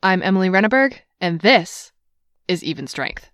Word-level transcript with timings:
I'm 0.00 0.22
Emily 0.22 0.48
Renneberg, 0.48 0.96
and 1.20 1.40
this 1.40 1.90
is 2.46 2.62
Even 2.62 2.86
Strength. 2.86 3.32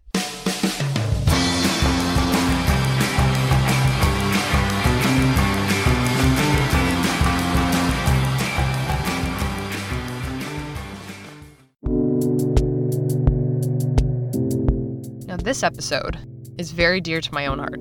Now, 15.27 15.37
this 15.37 15.63
episode 15.63 16.17
is 16.57 16.73
very 16.73 17.03
dear 17.03 17.21
to 17.21 17.35
my 17.35 17.45
own 17.45 17.59
heart. 17.59 17.79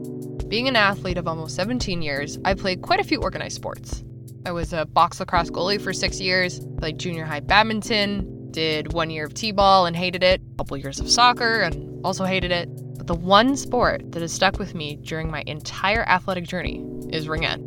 Being 0.50 0.68
an 0.68 0.76
athlete 0.76 1.18
of 1.18 1.30
almost 1.30 1.56
17 1.56 2.02
years, 2.02 2.38
I 2.44 2.54
played 2.54 2.82
quite 2.82 3.00
a 3.00 3.06
few 3.06 3.22
organized 3.22 3.56
sports. 3.56 4.04
I 4.46 4.52
was 4.52 4.74
a 4.74 4.86
box 4.86 5.22
lacrosse 5.22 5.50
goalie 5.50 5.80
for 5.80 5.94
six 5.94 6.20
years, 6.20 6.60
played 6.80 7.00
junior 7.00 7.24
high 7.24 7.40
badminton, 7.40 8.33
did 8.54 8.94
one 8.94 9.10
year 9.10 9.26
of 9.26 9.34
t 9.34 9.52
ball 9.52 9.86
and 9.86 9.96
hated 9.96 10.24
it, 10.24 10.42
a 10.42 10.58
couple 10.58 10.78
years 10.78 11.00
of 11.00 11.10
soccer 11.10 11.62
and 11.62 12.06
also 12.06 12.24
hated 12.24 12.52
it. 12.52 12.70
But 12.98 13.08
the 13.08 13.16
one 13.16 13.58
sport 13.58 14.12
that 14.14 14.22
has 14.22 14.32
stuck 14.32 14.60
with 14.60 14.74
me 14.74 14.96
during 14.96 15.30
my 15.30 15.44
entire 15.46 16.04
athletic 16.04 16.46
journey 16.46 16.86
is 17.10 17.28
ringette. 17.28 17.62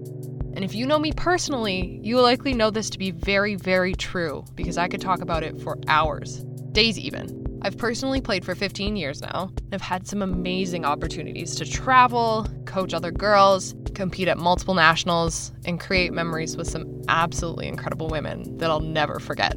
And 0.54 0.64
if 0.64 0.74
you 0.74 0.86
know 0.86 0.98
me 0.98 1.12
personally, 1.12 2.00
you 2.02 2.18
likely 2.20 2.54
know 2.54 2.70
this 2.70 2.88
to 2.90 2.98
be 2.98 3.10
very, 3.10 3.56
very 3.56 3.95
true 3.95 4.45
because 4.54 4.78
I 4.78 4.88
could 4.88 5.02
talk 5.02 5.20
about 5.20 5.42
it 5.42 5.60
for 5.60 5.78
hours, 5.86 6.45
days 6.72 6.98
even. 6.98 7.59
I've 7.60 7.76
personally 7.76 8.20
played 8.20 8.45
for 8.45 8.54
15 8.54 8.96
years 8.96 9.20
now 9.20 9.50
and 9.56 9.73
have 9.73 9.82
had 9.82 10.06
some 10.06 10.23
amazing 10.23 10.84
opportunities 10.84 11.54
to 11.56 11.66
travel, 11.66 12.46
coach 12.64 12.95
other 12.95 13.10
girls, 13.10 13.74
compete 13.95 14.28
at 14.28 14.38
multiple 14.38 14.74
nationals, 14.74 15.52
and 15.64 15.80
create 15.80 16.12
memories 16.12 16.56
with 16.56 16.68
some 16.68 17.02
absolutely 17.09 17.66
incredible 17.66 18.09
women 18.09 18.56
that 18.59 18.70
I'll 18.70 18.80
never 18.80 19.18
forget. 19.18 19.56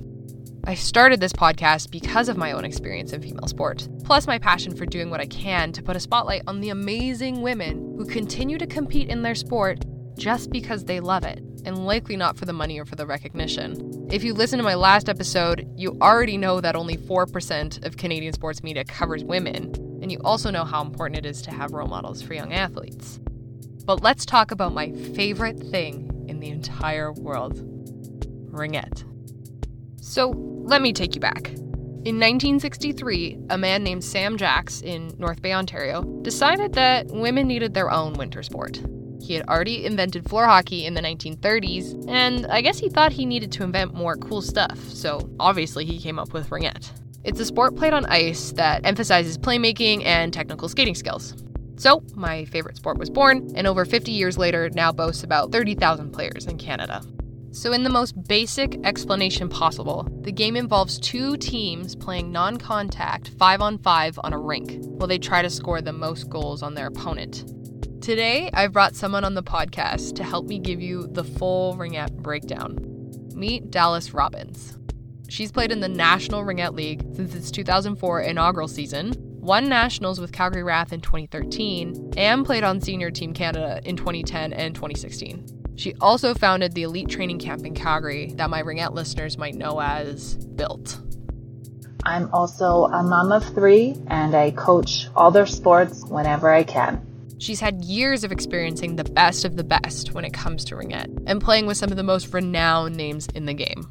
I 0.66 0.76
started 0.76 1.20
this 1.20 1.34
podcast 1.34 1.90
because 1.90 2.30
of 2.30 2.38
my 2.38 2.52
own 2.52 2.66
experience 2.66 3.14
in 3.14 3.22
female 3.22 3.48
sport, 3.48 3.88
plus 4.04 4.28
my 4.28 4.38
passion 4.38 4.76
for 4.76 4.86
doing 4.86 5.10
what 5.10 5.22
I 5.22 5.26
can 5.26 5.72
to 5.72 5.82
put 5.82 5.96
a 5.96 6.00
spotlight 6.00 6.44
on 6.48 6.62
the 6.62 6.70
amazing 6.70 7.42
women 7.42 7.96
who 7.98 8.06
continue 8.06 8.58
to 8.58 8.68
compete 8.68 9.10
in 9.10 9.22
their 9.22 9.36
sport 9.36 9.84
just 10.18 10.52
because 10.52 10.86
they 10.86 11.00
love 11.00 11.24
it, 11.24 11.40
and 11.66 11.86
likely 11.86 12.18
not 12.18 12.38
for 12.38 12.46
the 12.46 12.54
money 12.54 12.80
or 12.80 12.86
for 12.86 12.96
the 12.96 13.08
recognition. 13.08 14.08
If 14.12 14.24
you 14.24 14.34
listen 14.34 14.58
to 14.58 14.64
my 14.64 14.76
last 14.76 15.10
episode, 15.10 15.68
you 15.76 15.98
already 16.02 16.38
know 16.38 16.62
that 16.62 16.76
only 16.76 16.98
4% 16.98 17.86
of 17.86 17.98
Canadian 17.98 18.34
sports 18.34 18.62
media 18.62 18.84
covers 18.84 19.24
women, 19.24 19.74
and 20.02 20.12
you 20.12 20.20
also 20.24 20.52
know 20.52 20.66
how 20.66 20.82
important 20.82 21.18
it 21.18 21.28
is 21.28 21.42
to 21.44 21.52
have 21.52 21.72
role 21.72 21.88
models 21.88 22.22
for 22.22 22.34
young 22.34 22.54
athletes. 22.54 23.20
But 23.86 24.04
let's 24.04 24.26
talk 24.26 24.52
about 24.52 24.74
my 24.74 24.92
favorite 24.92 25.58
thing 25.58 26.26
in 26.28 26.42
the 26.42 26.50
entire 26.50 27.12
world 27.14 27.58
ringette. 28.52 29.09
So 30.10 30.32
let 30.64 30.82
me 30.82 30.92
take 30.92 31.14
you 31.14 31.22
back. 31.22 31.50
In 32.04 32.16
1963, 32.16 33.38
a 33.52 33.60
man 33.60 33.84
named 33.84 34.04
Sam 34.04 34.38
Jacks 34.38 34.82
in 34.82 35.14
North 35.20 35.40
Bay, 35.44 35.54
Ontario, 35.54 36.02
decided 36.24 36.74
that 36.74 37.06
women 37.08 37.48
needed 37.48 37.76
their 37.76 37.92
own 37.92 38.14
winter 38.14 38.42
sport. 38.42 38.82
He 39.22 39.36
had 39.36 39.48
already 39.48 39.86
invented 39.86 40.28
floor 40.28 40.48
hockey 40.48 40.88
in 40.88 40.96
the 40.96 41.02
1930s, 41.02 42.10
and 42.10 42.48
I 42.48 42.62
guess 42.62 42.80
he 42.80 42.90
thought 42.90 43.12
he 43.12 43.24
needed 43.24 43.52
to 43.52 43.64
invent 43.64 43.94
more 43.94 44.16
cool 44.16 44.42
stuff, 44.42 44.80
so 44.80 45.30
obviously 45.40 45.86
he 45.86 46.00
came 46.00 46.18
up 46.18 46.34
with 46.34 46.50
ringette. 46.50 46.90
It's 47.24 47.40
a 47.40 47.46
sport 47.46 47.76
played 47.76 47.94
on 47.94 48.08
ice 48.08 48.52
that 48.54 48.84
emphasizes 48.88 49.38
playmaking 49.38 50.06
and 50.06 50.34
technical 50.34 50.70
skating 50.70 50.96
skills. 50.96 51.36
So, 51.76 52.02
my 52.16 52.46
favorite 52.46 52.78
sport 52.78 52.98
was 52.98 53.12
born, 53.12 53.52
and 53.54 53.68
over 53.68 53.86
50 53.86 54.12
years 54.12 54.40
later, 54.40 54.72
now 54.72 54.92
boasts 54.92 55.24
about 55.24 55.52
30,000 55.52 56.10
players 56.10 56.48
in 56.48 56.58
Canada. 56.58 57.04
So, 57.52 57.74
in 57.74 57.84
the 57.84 57.90
most 57.90 58.28
basic 58.28 58.78
explanation 58.86 59.50
possible, 59.50 60.08
the 60.22 60.32
game 60.32 60.56
involves 60.56 61.00
two 61.00 61.36
teams 61.36 61.96
playing 61.96 62.32
non 62.32 62.58
contact 62.58 63.32
5 63.40 63.62
on 63.62 63.78
5 63.80 64.20
on 64.24 64.34
a 64.34 64.40
rink, 64.40 64.78
while 64.84 65.08
they 65.08 65.18
try 65.18 65.42
to 65.42 65.50
score 65.50 65.82
the 65.82 65.92
most 65.92 66.30
goals 66.30 66.62
on 66.62 66.76
their 66.76 66.88
opponent. 66.88 67.52
Today, 68.04 68.52
I've 68.54 68.72
brought 68.72 68.96
someone 68.96 69.26
on 69.26 69.34
the 69.34 69.42
podcast 69.42 70.16
to 70.18 70.24
help 70.24 70.46
me 70.46 70.60
give 70.60 70.80
you 70.80 71.08
the 71.08 71.24
full 71.24 71.76
ringette 71.76 72.14
breakdown. 72.18 72.78
Meet 73.34 73.72
Dallas 73.72 74.14
Robbins. 74.14 74.78
She's 75.28 75.52
played 75.52 75.72
in 75.72 75.80
the 75.80 75.90
National 75.90 76.44
Ringette 76.44 76.76
League 76.76 77.04
since 77.16 77.34
its 77.34 77.50
2004 77.50 78.22
inaugural 78.22 78.68
season, 78.68 79.14
won 79.18 79.68
nationals 79.68 80.20
with 80.20 80.32
Calgary 80.32 80.64
Wrath 80.64 80.94
in 80.94 81.02
2013, 81.02 82.14
and 82.16 82.46
played 82.46 82.64
on 82.64 82.80
Senior 82.80 83.10
Team 83.10 83.34
Canada 83.34 83.82
in 83.84 83.96
2010 83.96 84.54
and 84.54 84.76
2016. 84.76 85.59
She 85.80 85.94
also 86.02 86.34
founded 86.34 86.74
the 86.74 86.84
elite 86.84 87.08
training 87.08 87.40
camp 87.40 87.66
in 87.66 87.74
Calgary 87.74 88.34
that 88.36 88.50
my 88.50 88.62
ringette 88.62 88.94
listeners 88.94 89.38
might 89.38 89.56
know 89.56 89.80
as 89.80 90.36
Built. 90.36 91.00
I'm 92.04 92.30
also 92.34 92.88
a 92.88 93.02
mom 93.02 93.32
of 93.32 93.46
three 93.56 93.96
and 94.08 94.36
I 94.36 94.52
coach 94.52 95.08
all 95.16 95.32
their 95.32 95.46
sports 95.46 96.04
whenever 96.04 96.52
I 96.52 96.64
can. 96.64 97.02
She's 97.38 97.62
had 97.62 97.86
years 97.86 98.26
of 98.26 98.34
experiencing 98.34 98.98
the 98.98 99.06
best 99.06 99.46
of 99.46 99.56
the 99.56 99.64
best 99.64 100.12
when 100.12 100.26
it 100.26 100.34
comes 100.34 100.66
to 100.66 100.76
ringette 100.76 101.24
and 101.26 101.40
playing 101.40 101.66
with 101.66 101.78
some 101.78 101.92
of 101.92 101.96
the 101.96 102.04
most 102.04 102.34
renowned 102.34 102.98
names 102.98 103.30
in 103.34 103.46
the 103.46 103.54
game. 103.54 103.90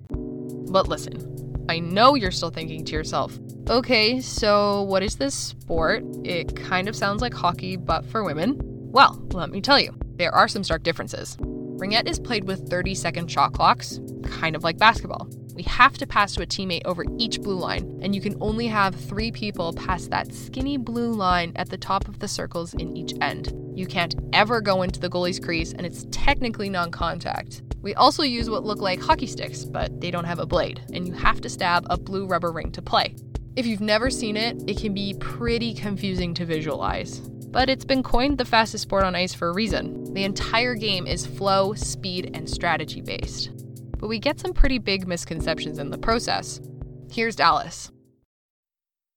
But 0.71 0.89
listen, 0.89 1.65
I 1.71 1.79
know 1.79 2.17
you're 2.17 2.33
still 2.33 2.51
thinking 2.51 2.85
to 2.85 2.93
yourself, 2.93 3.39
okay, 3.71 4.21
so 4.21 4.83
what 4.83 5.03
is 5.03 5.17
this 5.17 5.35
sport? 5.35 6.05
It 6.23 6.55
kind 6.55 6.87
of 6.87 6.95
sounds 6.95 7.23
like 7.23 7.33
hockey, 7.33 7.77
but 7.77 8.05
for 8.05 8.25
women. 8.25 8.61
Well, 8.93 9.19
let 9.33 9.49
me 9.49 9.63
tell 9.63 9.81
you, 9.81 9.95
there 10.17 10.35
are 10.35 10.49
some 10.49 10.65
stark 10.65 10.83
differences. 10.83 11.39
Ringette 11.79 12.09
is 12.09 12.19
played 12.19 12.43
with 12.43 12.69
30 12.69 12.93
second 12.97 13.31
shot 13.31 13.53
clocks, 13.53 14.01
kind 14.25 14.57
of 14.57 14.65
like 14.65 14.79
basketball. 14.79 15.29
We 15.55 15.63
have 15.63 15.97
to 15.99 16.09
pass 16.09 16.35
to 16.35 16.43
a 16.43 16.47
teammate 16.47 16.85
over 16.85 17.05
each 17.19 17.41
blue 17.41 17.57
line, 17.57 18.01
and 18.03 18.17
you 18.17 18.21
can 18.21 18.37
only 18.41 18.67
have 18.67 18.97
three 18.97 19.31
people 19.31 19.73
pass 19.73 20.09
that 20.09 20.35
skinny 20.35 20.77
blue 20.77 21.13
line 21.13 21.53
at 21.55 21.69
the 21.69 21.79
top 21.79 22.09
of 22.09 22.19
the 22.19 22.27
circles 22.27 22.75
in 22.75 22.97
each 22.97 23.15
end. 23.21 23.53
You 23.79 23.87
can't 23.87 24.17
ever 24.33 24.61
go 24.61 24.83
into 24.83 24.99
the 24.99 25.09
goalie's 25.09 25.39
crease, 25.39 25.73
and 25.73 25.87
it's 25.87 26.05
technically 26.11 26.69
non 26.69 26.91
contact. 26.91 27.63
We 27.81 27.95
also 27.95 28.25
use 28.25 28.51
what 28.51 28.65
look 28.65 28.81
like 28.81 29.01
hockey 29.01 29.29
sticks, 29.29 29.65
but 29.65 30.01
they 30.01 30.11
don't 30.11 30.25
have 30.25 30.41
a 30.41 30.47
blade, 30.47 30.81
and 30.93 31.07
you 31.07 31.15
have 31.15 31.41
to 31.43 31.49
stab 31.49 31.87
a 31.91 31.97
blue 31.97 32.27
rubber 32.27 32.51
ring 32.51 32.73
to 32.73 32.83
play. 32.83 33.15
If 33.55 33.67
you've 33.67 33.81
never 33.81 34.11
seen 34.11 34.37
it, 34.37 34.69
it 34.69 34.79
can 34.79 34.95
be 34.95 35.15
pretty 35.21 35.75
confusing 35.75 36.35
to 36.35 36.45
visualize. 36.45 37.21
But 37.51 37.71
it's 37.71 37.85
been 37.85 38.03
coined 38.03 38.39
the 38.39 38.45
fastest 38.45 38.83
sport 38.83 39.05
on 39.05 39.15
ice 39.15 39.33
for 39.33 39.49
a 39.49 39.55
reason. 39.55 40.08
The 40.19 40.25
entire 40.25 40.75
game 40.75 41.07
is 41.07 41.25
flow, 41.25 41.75
speed, 41.75 42.33
and 42.35 42.51
strategy 42.51 43.01
based. 43.01 43.51
But 43.99 44.09
we 44.09 44.19
get 44.19 44.41
some 44.41 44.53
pretty 44.53 44.79
big 44.79 45.07
misconceptions 45.07 45.79
in 45.79 45.91
the 45.91 45.97
process. 45.97 46.61
Here's 47.09 47.37
Dallas. 47.37 47.93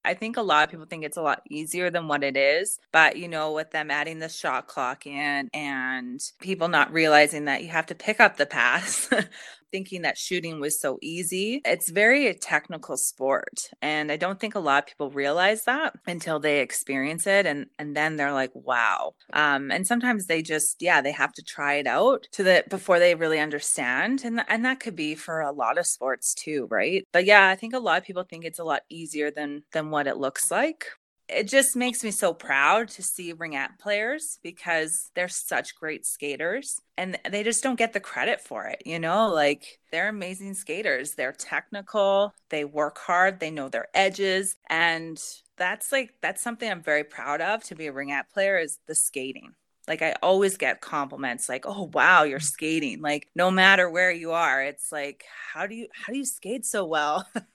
I 0.06 0.14
think 0.14 0.38
a 0.38 0.44
lot 0.44 0.64
of 0.64 0.70
people 0.70 0.86
think 0.86 1.04
it's 1.04 1.18
a 1.18 1.24
lot 1.24 1.42
easier 1.50 1.90
than 1.90 2.08
what 2.08 2.24
it 2.24 2.38
is. 2.38 2.78
But, 2.92 3.18
you 3.18 3.28
know, 3.28 3.52
with 3.52 3.72
them 3.72 3.90
adding 3.90 4.20
the 4.20 4.30
shot 4.30 4.68
clock 4.68 5.08
in 5.08 5.50
and 5.56 6.22
people 6.40 6.68
not 6.68 6.94
realizing 6.94 7.46
that 7.46 7.64
you 7.64 7.70
have 7.70 7.88
to 7.88 7.96
pick 7.96 8.20
up 8.20 8.38
the 8.38 8.46
pass, 8.46 9.10
thinking 9.72 10.02
that 10.04 10.18
shooting 10.18 10.60
was 10.60 10.80
so 10.80 10.98
easy, 11.02 11.62
it's 11.66 11.90
very 11.90 12.28
a 12.28 12.34
technical 12.34 12.98
sport. 12.98 13.70
And 13.82 14.12
I 14.12 14.18
don't 14.18 14.40
think 14.40 14.56
a 14.56 14.60
lot 14.60 14.84
of 14.84 14.88
people 14.88 15.10
realize 15.10 15.64
that 15.66 15.94
until 16.08 16.40
they 16.40 16.60
experience 16.60 17.28
it. 17.28 17.46
And, 17.46 17.68
and 17.80 17.96
then 17.96 18.16
they're 18.16 18.34
like, 18.34 18.52
wow. 18.54 19.14
Um, 19.34 19.72
and 19.72 19.86
sometimes 19.88 20.28
they 20.28 20.42
just, 20.42 20.82
yeah, 20.82 21.02
they 21.02 21.12
have 21.12 21.34
to 21.34 21.44
try 21.44 21.76
it 21.76 21.88
out 21.88 22.28
to 22.34 22.44
the 22.44 22.64
before 22.70 23.00
they 23.00 23.16
really 23.16 23.40
understand. 23.40 24.24
And, 24.24 24.44
and 24.48 24.66
that 24.66 24.80
could 24.80 24.96
be 24.96 25.16
for 25.16 25.42
a 25.42 25.52
lot 25.52 25.78
of 25.78 25.88
sports 25.88 26.34
too, 26.34 26.68
right? 26.70 27.06
But 27.12 27.26
yeah, 27.26 27.50
I 27.50 27.56
think 27.56 27.74
a 27.74 27.80
lot 27.80 27.98
of 27.98 28.04
people 28.04 28.24
think 28.24 28.46
it's 28.46 28.60
a 28.60 28.64
lot 28.64 28.82
easier 28.90 29.32
than 29.32 29.64
than 29.74 29.90
what 29.90 30.08
it 30.08 30.18
looks 30.18 30.52
like. 30.52 30.88
It 31.32 31.48
just 31.48 31.76
makes 31.76 32.04
me 32.04 32.12
so 32.12 32.34
proud 32.34 32.90
to 32.90 33.04
see 33.04 33.34
ringette 33.34 33.80
players 33.80 34.38
because 34.44 35.10
they're 35.16 35.30
such 35.30 35.76
great 35.76 36.06
skaters 36.06 36.80
and 36.98 37.18
they 37.30 37.44
just 37.44 37.64
don't 37.64 37.78
get 37.78 37.94
the 37.94 38.00
credit 38.00 38.42
for 38.42 38.66
it, 38.68 38.84
you 38.86 39.00
know? 39.00 39.30
Like 39.30 39.80
they're 39.92 40.10
amazing 40.10 40.54
skaters. 40.56 41.14
They're 41.16 41.32
technical, 41.32 42.34
they 42.50 42.66
work 42.66 42.98
hard, 42.98 43.40
they 43.40 43.52
know 43.52 43.70
their 43.70 43.88
edges. 43.94 44.58
And 44.70 45.22
that's 45.58 45.92
like 45.92 46.14
that's 46.22 46.42
something 46.42 46.70
I'm 46.70 46.82
very 46.82 47.04
proud 47.04 47.42
of 47.42 47.64
to 47.66 47.76
be 47.76 47.88
a 47.88 47.94
ringette 47.94 48.30
player 48.34 48.58
is 48.58 48.80
the 48.88 48.96
skating. 48.96 49.54
Like 49.88 50.02
i 50.04 50.14
always 50.22 50.58
get 50.58 50.80
compliments 50.80 51.50
like 51.50 51.66
oh 51.68 51.90
wow 51.94 52.24
you're 52.24 52.40
skating. 52.40 53.02
Like 53.02 53.28
no 53.36 53.52
matter 53.52 53.90
where 53.90 54.12
you 54.12 54.32
are 54.32 54.64
it's 54.64 54.92
like 54.92 55.24
how 55.54 55.68
do 55.68 55.76
you 55.76 55.88
how 55.94 56.12
do 56.14 56.20
you 56.20 56.26
skate 56.26 56.66
so 56.66 56.86
well 56.86 57.26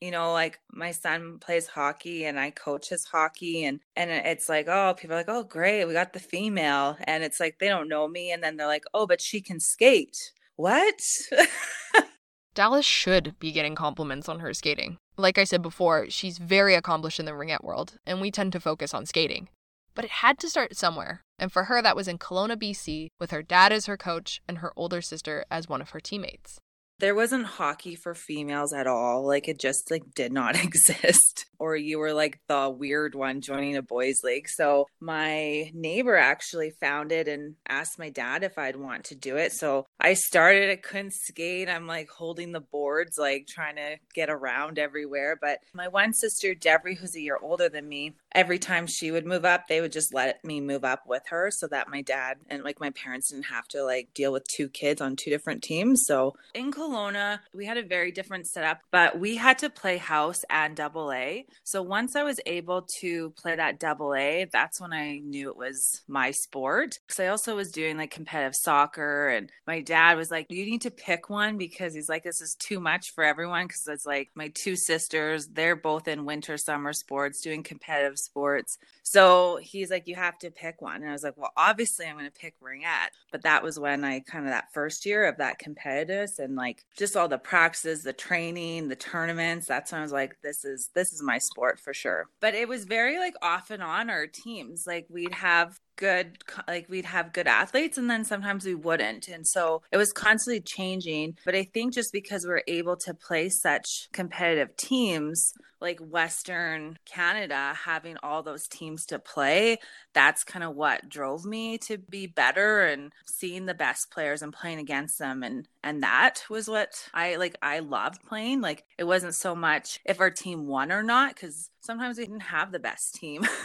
you 0.00 0.10
know 0.10 0.32
like 0.32 0.58
my 0.72 0.90
son 0.90 1.38
plays 1.38 1.66
hockey 1.66 2.24
and 2.24 2.38
i 2.40 2.50
coach 2.50 2.88
his 2.88 3.04
hockey 3.04 3.64
and 3.64 3.80
and 3.96 4.10
it's 4.10 4.48
like 4.48 4.66
oh 4.68 4.94
people 4.96 5.14
are 5.14 5.20
like 5.20 5.28
oh 5.28 5.42
great 5.42 5.84
we 5.84 5.92
got 5.92 6.12
the 6.12 6.20
female 6.20 6.96
and 7.04 7.22
it's 7.22 7.40
like 7.40 7.58
they 7.58 7.68
don't 7.68 7.88
know 7.88 8.08
me 8.08 8.32
and 8.32 8.42
then 8.42 8.56
they're 8.56 8.66
like 8.66 8.84
oh 8.94 9.06
but 9.06 9.20
she 9.20 9.40
can 9.40 9.60
skate 9.60 10.32
what 10.56 11.00
Dallas 12.54 12.84
should 12.84 13.38
be 13.38 13.52
getting 13.52 13.76
compliments 13.76 14.28
on 14.28 14.40
her 14.40 14.52
skating. 14.52 14.98
Like 15.16 15.38
I 15.38 15.44
said 15.44 15.62
before, 15.62 16.10
she's 16.10 16.38
very 16.38 16.74
accomplished 16.74 17.20
in 17.20 17.24
the 17.24 17.32
ringette 17.32 17.62
world, 17.62 17.98
and 18.04 18.20
we 18.20 18.32
tend 18.32 18.52
to 18.52 18.60
focus 18.60 18.92
on 18.92 19.06
skating. 19.06 19.48
But 19.94 20.04
it 20.04 20.10
had 20.10 20.38
to 20.38 20.50
start 20.50 20.76
somewhere, 20.76 21.22
and 21.38 21.52
for 21.52 21.64
her, 21.64 21.80
that 21.80 21.94
was 21.94 22.08
in 22.08 22.18
Kelowna, 22.18 22.56
BC, 22.56 23.08
with 23.20 23.30
her 23.30 23.42
dad 23.42 23.72
as 23.72 23.86
her 23.86 23.96
coach 23.96 24.42
and 24.48 24.58
her 24.58 24.72
older 24.76 25.00
sister 25.00 25.44
as 25.50 25.68
one 25.68 25.80
of 25.80 25.90
her 25.90 26.00
teammates. 26.00 26.58
There 27.00 27.14
wasn't 27.14 27.46
hockey 27.46 27.94
for 27.94 28.14
females 28.14 28.72
at 28.72 28.86
all. 28.86 29.26
Like 29.26 29.48
it 29.48 29.58
just 29.58 29.90
like 29.90 30.02
did 30.14 30.32
not 30.32 30.54
exist. 30.64 31.46
Or 31.58 31.76
you 31.76 31.98
were 31.98 32.12
like 32.12 32.40
the 32.48 32.70
weird 32.70 33.14
one 33.14 33.40
joining 33.40 33.76
a 33.76 33.82
boys 33.82 34.20
league. 34.22 34.48
So 34.48 34.86
my 35.00 35.70
neighbor 35.74 36.16
actually 36.16 36.70
found 36.70 37.12
it 37.12 37.28
and 37.28 37.56
asked 37.68 37.98
my 37.98 38.08
dad 38.08 38.44
if 38.44 38.56
I'd 38.58 38.76
want 38.76 39.04
to 39.04 39.14
do 39.14 39.36
it. 39.36 39.52
So 39.52 39.86
I 39.98 40.14
started, 40.14 40.70
I 40.70 40.76
couldn't 40.76 41.12
skate. 41.12 41.68
I'm 41.68 41.86
like 41.86 42.08
holding 42.08 42.52
the 42.52 42.60
boards, 42.60 43.18
like 43.18 43.46
trying 43.46 43.76
to 43.76 43.96
get 44.14 44.30
around 44.30 44.78
everywhere. 44.78 45.38
But 45.40 45.58
my 45.74 45.88
one 45.88 46.14
sister, 46.14 46.54
Debbie, 46.54 46.94
who's 46.94 47.16
a 47.16 47.20
year 47.20 47.38
older 47.42 47.68
than 47.68 47.88
me, 47.88 48.14
every 48.32 48.58
time 48.58 48.86
she 48.86 49.10
would 49.10 49.26
move 49.26 49.44
up, 49.44 49.66
they 49.68 49.80
would 49.80 49.92
just 49.92 50.14
let 50.14 50.42
me 50.44 50.60
move 50.60 50.84
up 50.84 51.02
with 51.06 51.22
her 51.28 51.50
so 51.50 51.66
that 51.68 51.88
my 51.88 52.00
dad 52.02 52.38
and 52.48 52.62
like 52.62 52.80
my 52.80 52.90
parents 52.90 53.30
didn't 53.30 53.46
have 53.46 53.68
to 53.68 53.82
like 53.84 54.08
deal 54.14 54.32
with 54.32 54.44
two 54.48 54.68
kids 54.68 55.00
on 55.00 55.16
two 55.16 55.30
different 55.30 55.62
teams. 55.62 56.04
So 56.06 56.34
in 56.54 56.70
Kelowna, 56.90 57.38
we 57.54 57.66
had 57.66 57.76
a 57.76 57.82
very 57.82 58.10
different 58.10 58.46
setup, 58.46 58.80
but 58.90 59.18
we 59.18 59.36
had 59.36 59.58
to 59.58 59.70
play 59.70 59.96
house 59.96 60.44
and 60.50 60.76
double 60.76 61.12
A. 61.12 61.46
So 61.62 61.82
once 61.82 62.16
I 62.16 62.22
was 62.22 62.40
able 62.46 62.82
to 63.00 63.30
play 63.30 63.54
that 63.54 63.78
double 63.78 64.14
A, 64.14 64.48
that's 64.52 64.80
when 64.80 64.92
I 64.92 65.18
knew 65.18 65.50
it 65.50 65.56
was 65.56 66.02
my 66.08 66.32
sport. 66.32 66.98
Because 67.06 67.20
I 67.20 67.28
also 67.28 67.54
was 67.54 67.70
doing 67.70 67.96
like 67.96 68.10
competitive 68.10 68.56
soccer, 68.56 69.28
and 69.28 69.50
my 69.66 69.80
dad 69.80 70.16
was 70.16 70.30
like, 70.30 70.46
You 70.50 70.66
need 70.66 70.82
to 70.82 70.90
pick 70.90 71.30
one 71.30 71.58
because 71.58 71.94
he's 71.94 72.08
like, 72.08 72.24
This 72.24 72.40
is 72.40 72.56
too 72.56 72.80
much 72.80 73.12
for 73.14 73.22
everyone. 73.22 73.66
Because 73.66 73.86
it's 73.86 74.06
like 74.06 74.30
my 74.34 74.48
two 74.48 74.74
sisters, 74.74 75.46
they're 75.46 75.76
both 75.76 76.08
in 76.08 76.24
winter, 76.24 76.56
summer 76.56 76.92
sports, 76.92 77.40
doing 77.40 77.62
competitive 77.62 78.18
sports. 78.18 78.78
So 79.04 79.58
he's 79.62 79.90
like, 79.90 80.08
You 80.08 80.16
have 80.16 80.38
to 80.40 80.50
pick 80.50 80.82
one. 80.82 81.02
And 81.02 81.08
I 81.08 81.12
was 81.12 81.22
like, 81.22 81.36
Well, 81.36 81.52
obviously, 81.56 82.06
I'm 82.06 82.16
going 82.16 82.26
to 82.26 82.32
pick 82.32 82.56
ringette. 82.60 83.10
But 83.30 83.42
that 83.42 83.62
was 83.62 83.78
when 83.78 84.04
I 84.04 84.20
kind 84.20 84.44
of 84.44 84.50
that 84.50 84.72
first 84.72 85.06
year 85.06 85.26
of 85.28 85.36
that 85.36 85.60
competitiveness 85.60 86.38
and 86.38 86.56
like 86.56 86.79
just 86.96 87.16
all 87.16 87.28
the 87.28 87.38
practices, 87.38 88.02
the 88.02 88.12
training, 88.12 88.88
the 88.88 88.96
tournaments. 88.96 89.66
That's 89.66 89.92
when 89.92 90.00
I 90.00 90.04
was 90.04 90.12
like, 90.12 90.36
This 90.42 90.64
is, 90.64 90.90
this 90.94 91.12
is 91.12 91.22
my 91.22 91.38
sport 91.38 91.78
for 91.78 91.94
sure. 91.94 92.26
But 92.40 92.54
it 92.54 92.68
was 92.68 92.84
very 92.84 93.18
like 93.18 93.34
off 93.42 93.70
and 93.70 93.82
on 93.82 94.10
our 94.10 94.26
teams. 94.26 94.84
Like 94.86 95.06
we'd 95.08 95.34
have 95.34 95.78
good 95.96 96.38
like 96.66 96.88
we'd 96.88 97.04
have 97.04 97.32
good 97.32 97.46
athletes 97.46 97.98
and 97.98 98.08
then 98.08 98.24
sometimes 98.24 98.64
we 98.64 98.74
wouldn't 98.74 99.28
and 99.28 99.46
so 99.46 99.82
it 99.92 99.98
was 99.98 100.12
constantly 100.14 100.58
changing 100.58 101.36
but 101.44 101.54
i 101.54 101.62
think 101.62 101.92
just 101.92 102.10
because 102.10 102.46
we 102.46 102.52
are 102.52 102.62
able 102.66 102.96
to 102.96 103.12
play 103.12 103.50
such 103.50 104.08
competitive 104.10 104.74
teams 104.78 105.52
like 105.80 105.98
western 106.00 106.98
canada 107.04 107.74
having 107.84 108.16
all 108.22 108.42
those 108.42 108.68
teams 108.68 109.06
to 109.06 109.18
play 109.18 109.78
that's 110.12 110.44
kind 110.44 110.64
of 110.64 110.74
what 110.74 111.08
drove 111.08 111.44
me 111.44 111.78
to 111.78 111.98
be 111.98 112.26
better 112.26 112.82
and 112.82 113.12
seeing 113.26 113.66
the 113.66 113.74
best 113.74 114.10
players 114.10 114.42
and 114.42 114.52
playing 114.52 114.78
against 114.78 115.18
them 115.18 115.42
and 115.42 115.68
and 115.82 116.02
that 116.02 116.44
was 116.50 116.68
what 116.68 117.08
i 117.14 117.36
like 117.36 117.56
i 117.62 117.78
loved 117.78 118.22
playing. 118.26 118.60
Like 118.60 118.84
it 118.96 119.04
wasn't 119.04 119.34
so 119.34 119.54
much 119.54 120.00
if 120.04 120.20
our 120.20 120.30
team 120.30 120.66
won 120.66 120.92
or 120.92 121.02
not 121.02 121.34
because 121.34 121.70
sometimes 121.80 122.16
we 122.16 122.24
didn't 122.24 122.40
have 122.40 122.72
the 122.72 122.78
best 122.78 123.14
team. 123.14 123.46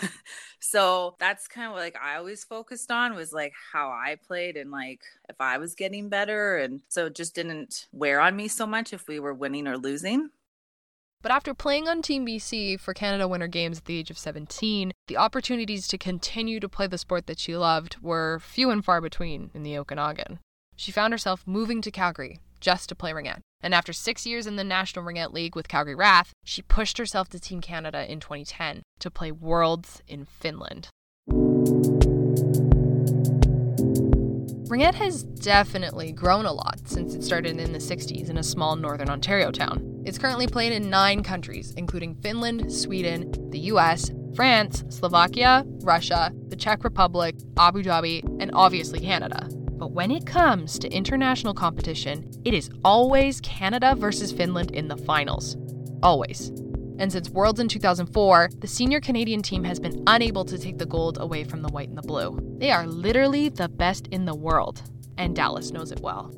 So 0.59 1.15
that's 1.19 1.47
kind 1.47 1.69
of 1.69 1.75
like 1.75 1.95
i 2.01 2.15
always 2.15 2.43
focused 2.43 2.89
on 2.89 3.13
was 3.13 3.31
like 3.31 3.53
how 3.71 3.89
i 3.89 4.17
played 4.27 4.57
and 4.57 4.71
like 4.71 5.01
if 5.29 5.35
i 5.39 5.59
was 5.59 5.75
getting 5.75 6.09
better 6.09 6.57
and 6.57 6.81
so 6.89 7.05
it 7.05 7.13
just 7.13 7.35
didn't 7.35 7.85
wear 7.91 8.19
on 8.19 8.35
me 8.35 8.47
so 8.47 8.65
much 8.65 8.91
if 8.91 9.07
we 9.07 9.19
were 9.19 9.33
winning 9.33 9.67
or 9.67 9.77
losing 9.77 10.31
but 11.25 11.31
after 11.31 11.55
playing 11.55 11.87
on 11.87 12.03
Team 12.03 12.23
BC 12.23 12.79
for 12.79 12.93
Canada 12.93 13.27
Winter 13.27 13.47
Games 13.47 13.79
at 13.79 13.85
the 13.85 13.97
age 13.97 14.11
of 14.11 14.17
17, 14.19 14.91
the 15.07 15.17
opportunities 15.17 15.87
to 15.87 15.97
continue 15.97 16.59
to 16.59 16.69
play 16.69 16.85
the 16.85 16.99
sport 16.99 17.25
that 17.25 17.39
she 17.39 17.57
loved 17.57 17.97
were 17.99 18.37
few 18.39 18.69
and 18.69 18.85
far 18.85 19.01
between 19.01 19.49
in 19.55 19.63
the 19.63 19.75
Okanagan. 19.75 20.37
She 20.75 20.91
found 20.91 21.15
herself 21.15 21.41
moving 21.47 21.81
to 21.81 21.89
Calgary 21.89 22.41
just 22.59 22.89
to 22.89 22.95
play 22.95 23.09
ringette. 23.09 23.39
And 23.59 23.73
after 23.73 23.91
six 23.91 24.27
years 24.27 24.45
in 24.45 24.55
the 24.55 24.63
National 24.63 25.03
Ringette 25.03 25.33
League 25.33 25.55
with 25.55 25.67
Calgary 25.67 25.95
Wrath, 25.95 26.31
she 26.43 26.61
pushed 26.61 26.99
herself 26.99 27.27
to 27.29 27.39
Team 27.39 27.59
Canada 27.59 28.05
in 28.07 28.19
2010 28.19 28.83
to 28.99 29.09
play 29.09 29.31
Worlds 29.31 30.03
in 30.07 30.25
Finland. 30.25 30.89
Ringette 34.69 34.93
has 34.93 35.23
definitely 35.23 36.11
grown 36.11 36.45
a 36.45 36.53
lot 36.53 36.81
since 36.85 37.15
it 37.15 37.23
started 37.23 37.59
in 37.59 37.71
the 37.71 37.79
60s 37.79 38.29
in 38.29 38.37
a 38.37 38.43
small 38.43 38.75
northern 38.75 39.09
Ontario 39.09 39.49
town. 39.49 39.94
It's 40.05 40.19
currently 40.19 40.45
played 40.45 40.71
in 40.71 40.91
nine 40.91 41.23
countries, 41.23 41.73
including 41.77 42.13
Finland, 42.21 42.71
Sweden, 42.71 43.31
the 43.49 43.57
US, 43.71 44.11
France, 44.35 44.83
Slovakia, 44.89 45.63
Russia, 45.81 46.31
the 46.49 46.55
Czech 46.55 46.83
Republic, 46.83 47.35
Abu 47.57 47.81
Dhabi, 47.81 48.23
and 48.39 48.51
obviously 48.53 48.99
Canada. 48.99 49.49
But 49.51 49.93
when 49.93 50.11
it 50.11 50.27
comes 50.27 50.77
to 50.77 50.89
international 50.89 51.55
competition, 51.55 52.29
it 52.45 52.53
is 52.53 52.69
always 52.83 53.41
Canada 53.41 53.95
versus 53.95 54.31
Finland 54.31 54.69
in 54.71 54.89
the 54.89 54.97
finals. 54.97 55.57
Always. 56.03 56.49
And 56.99 57.11
since 57.11 57.31
Worlds 57.31 57.59
in 57.59 57.67
2004, 57.67 58.51
the 58.59 58.67
senior 58.67 59.01
Canadian 59.01 59.41
team 59.41 59.63
has 59.63 59.79
been 59.79 60.03
unable 60.05 60.45
to 60.45 60.59
take 60.59 60.77
the 60.77 60.85
gold 60.85 61.17
away 61.19 61.43
from 61.43 61.63
the 61.63 61.69
white 61.69 61.89
and 61.89 61.97
the 61.97 62.03
blue. 62.03 62.39
They 62.59 62.69
are 62.69 62.85
literally 62.85 63.49
the 63.49 63.69
best 63.69 64.05
in 64.11 64.25
the 64.25 64.35
world, 64.35 64.83
and 65.17 65.35
Dallas 65.35 65.71
knows 65.71 65.91
it 65.91 66.01
well. 66.01 66.31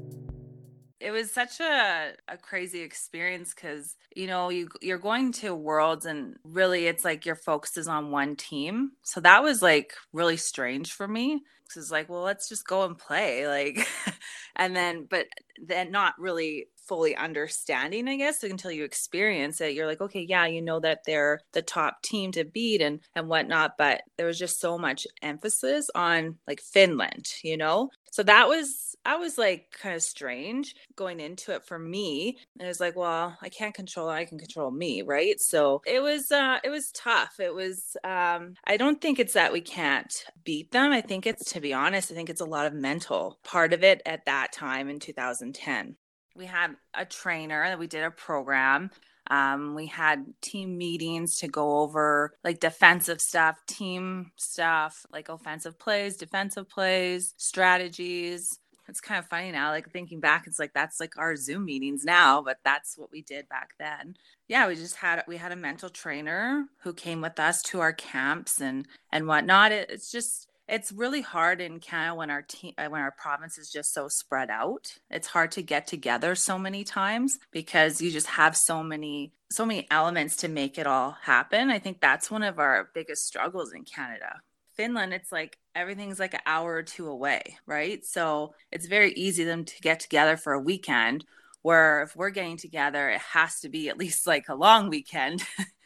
It 0.99 1.11
was 1.11 1.31
such 1.31 1.59
a, 1.59 2.13
a 2.27 2.37
crazy 2.37 2.81
experience 2.81 3.53
because 3.53 3.95
you 4.15 4.25
know 4.25 4.49
you 4.49 4.67
you're 4.81 4.97
going 4.97 5.31
to 5.33 5.53
worlds 5.53 6.05
and 6.05 6.37
really 6.43 6.87
it's 6.87 7.05
like 7.05 7.25
your 7.25 7.35
focus 7.35 7.77
is 7.77 7.87
on 7.87 8.11
one 8.11 8.35
team. 8.35 8.91
So 9.03 9.21
that 9.21 9.43
was 9.43 9.61
like 9.61 9.93
really 10.11 10.37
strange 10.37 10.93
for 10.93 11.07
me 11.07 11.41
because 11.63 11.83
it's 11.83 11.91
like 11.91 12.09
well 12.09 12.23
let's 12.23 12.49
just 12.49 12.65
go 12.65 12.83
and 12.83 12.97
play 12.97 13.47
like 13.47 13.87
and 14.55 14.75
then 14.75 15.07
but 15.09 15.27
then 15.63 15.91
not 15.91 16.15
really 16.17 16.67
fully 16.87 17.15
understanding, 17.15 18.07
I 18.07 18.15
guess, 18.17 18.43
until 18.43 18.71
you 18.71 18.83
experience 18.83 19.61
it. 19.61 19.73
You're 19.73 19.87
like, 19.87 20.01
okay, 20.01 20.25
yeah, 20.27 20.45
you 20.45 20.61
know 20.61 20.79
that 20.79 21.01
they're 21.05 21.39
the 21.53 21.61
top 21.61 22.01
team 22.03 22.31
to 22.33 22.45
beat 22.45 22.81
and 22.81 22.99
and 23.15 23.27
whatnot, 23.27 23.73
but 23.77 24.01
there 24.17 24.27
was 24.27 24.39
just 24.39 24.59
so 24.59 24.77
much 24.77 25.07
emphasis 25.21 25.89
on 25.95 26.37
like 26.47 26.61
Finland, 26.61 27.27
you 27.43 27.57
know. 27.57 27.89
So 28.11 28.23
that 28.23 28.47
was 28.47 28.95
I 29.05 29.15
was 29.17 29.37
like 29.37 29.67
kind 29.79 29.95
of 29.95 30.01
strange 30.01 30.75
going 30.95 31.19
into 31.19 31.53
it 31.53 31.65
for 31.65 31.77
me. 31.77 32.37
And 32.59 32.65
it 32.65 32.67
was 32.67 32.79
like, 32.79 32.95
well, 32.95 33.37
I 33.41 33.49
can't 33.49 33.73
control 33.73 34.09
I 34.09 34.25
can 34.25 34.39
control 34.39 34.71
me, 34.71 35.01
right? 35.01 35.39
So 35.39 35.81
it 35.85 36.01
was 36.01 36.31
uh 36.31 36.57
it 36.63 36.69
was 36.69 36.91
tough. 36.91 37.39
It 37.39 37.53
was 37.53 37.95
um 38.03 38.55
I 38.65 38.77
don't 38.77 38.99
think 39.01 39.19
it's 39.19 39.33
that 39.33 39.53
we 39.53 39.61
can't 39.61 40.13
beat 40.43 40.71
them. 40.71 40.91
I 40.91 41.01
think 41.01 41.25
it's 41.27 41.51
to 41.53 41.61
be 41.61 41.73
honest, 41.73 42.11
I 42.11 42.15
think 42.15 42.29
it's 42.29 42.41
a 42.41 42.45
lot 42.45 42.65
of 42.65 42.73
mental 42.73 43.39
part 43.43 43.73
of 43.73 43.83
it 43.83 44.01
at 44.05 44.25
that 44.25 44.51
time 44.51 44.89
in 44.89 44.99
2010 44.99 45.95
we 46.37 46.45
had 46.45 46.75
a 46.93 47.05
trainer 47.05 47.67
that 47.67 47.79
we 47.79 47.87
did 47.87 48.03
a 48.03 48.11
program 48.11 48.91
um, 49.29 49.75
we 49.75 49.87
had 49.87 50.25
team 50.41 50.77
meetings 50.77 51.37
to 51.39 51.47
go 51.47 51.79
over 51.79 52.33
like 52.43 52.59
defensive 52.59 53.19
stuff, 53.21 53.57
team 53.67 54.31
stuff, 54.35 55.05
like 55.11 55.29
offensive 55.29 55.77
plays, 55.77 56.17
defensive 56.17 56.69
plays, 56.69 57.33
strategies. 57.37 58.59
It's 58.87 59.01
kind 59.01 59.19
of 59.19 59.27
funny 59.27 59.51
now, 59.51 59.71
like 59.71 59.91
thinking 59.91 60.21
back, 60.21 60.47
it's 60.47 60.59
like 60.59 60.73
that's 60.73 61.01
like 61.01 61.17
our 61.17 61.35
Zoom 61.35 61.65
meetings 61.65 62.05
now, 62.05 62.41
but 62.41 62.59
that's 62.63 62.97
what 62.97 63.11
we 63.11 63.21
did 63.21 63.49
back 63.49 63.71
then. 63.77 64.15
Yeah, 64.47 64.65
we 64.67 64.75
just 64.75 64.95
had 64.95 65.21
we 65.27 65.35
had 65.35 65.51
a 65.51 65.57
mental 65.57 65.89
trainer 65.89 66.65
who 66.83 66.93
came 66.93 67.19
with 67.19 67.37
us 67.37 67.61
to 67.63 67.81
our 67.81 67.91
camps 67.91 68.61
and 68.61 68.87
and 69.11 69.27
whatnot. 69.27 69.73
It, 69.73 69.89
it's 69.89 70.09
just 70.09 70.47
it's 70.67 70.91
really 70.91 71.21
hard 71.21 71.61
in 71.61 71.79
Canada 71.79 72.15
when 72.15 72.29
our 72.29 72.41
team 72.41 72.73
uh, 72.77 72.87
when 72.87 73.01
our 73.01 73.11
province 73.11 73.57
is 73.57 73.71
just 73.71 73.93
so 73.93 74.07
spread 74.07 74.49
out. 74.49 74.97
It's 75.09 75.27
hard 75.27 75.51
to 75.51 75.61
get 75.61 75.87
together 75.87 76.35
so 76.35 76.59
many 76.59 76.83
times 76.83 77.39
because 77.51 78.01
you 78.01 78.11
just 78.11 78.27
have 78.27 78.57
so 78.57 78.83
many 78.83 79.33
so 79.49 79.65
many 79.65 79.87
elements 79.89 80.35
to 80.37 80.47
make 80.47 80.77
it 80.77 80.87
all 80.87 81.11
happen. 81.21 81.69
I 81.69 81.79
think 81.79 82.01
that's 82.01 82.29
one 82.29 82.43
of 82.43 82.59
our 82.59 82.89
biggest 82.93 83.25
struggles 83.25 83.73
in 83.73 83.83
Canada. 83.85 84.41
Finland, 84.75 85.13
it's 85.13 85.31
like 85.31 85.57
everything's 85.73 86.19
like 86.19 86.33
an 86.33 86.41
hour 86.45 86.73
or 86.73 86.83
two 86.83 87.07
away, 87.07 87.57
right? 87.65 88.05
So 88.05 88.53
it's 88.71 88.85
very 88.85 89.13
easy 89.13 89.43
them 89.43 89.65
to 89.65 89.81
get 89.81 89.99
together 89.99 90.37
for 90.37 90.53
a 90.53 90.61
weekend. 90.61 91.25
Where 91.63 92.03
if 92.03 92.15
we're 92.15 92.29
getting 92.29 92.57
together, 92.57 93.09
it 93.09 93.19
has 93.19 93.59
to 93.61 93.69
be 93.69 93.89
at 93.89 93.97
least 93.97 94.27
like 94.27 94.47
a 94.47 94.55
long 94.55 94.89
weekend 94.89 95.43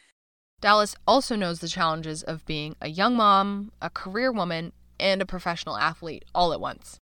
Dallas 0.62 0.94
also 1.08 1.34
knows 1.34 1.58
the 1.58 1.66
challenges 1.66 2.22
of 2.22 2.46
being 2.46 2.76
a 2.80 2.88
young 2.88 3.16
mom, 3.16 3.72
a 3.82 3.90
career 3.90 4.30
woman, 4.30 4.72
and 5.00 5.20
a 5.20 5.26
professional 5.26 5.76
athlete 5.76 6.24
all 6.36 6.52
at 6.52 6.60
once. 6.60 7.00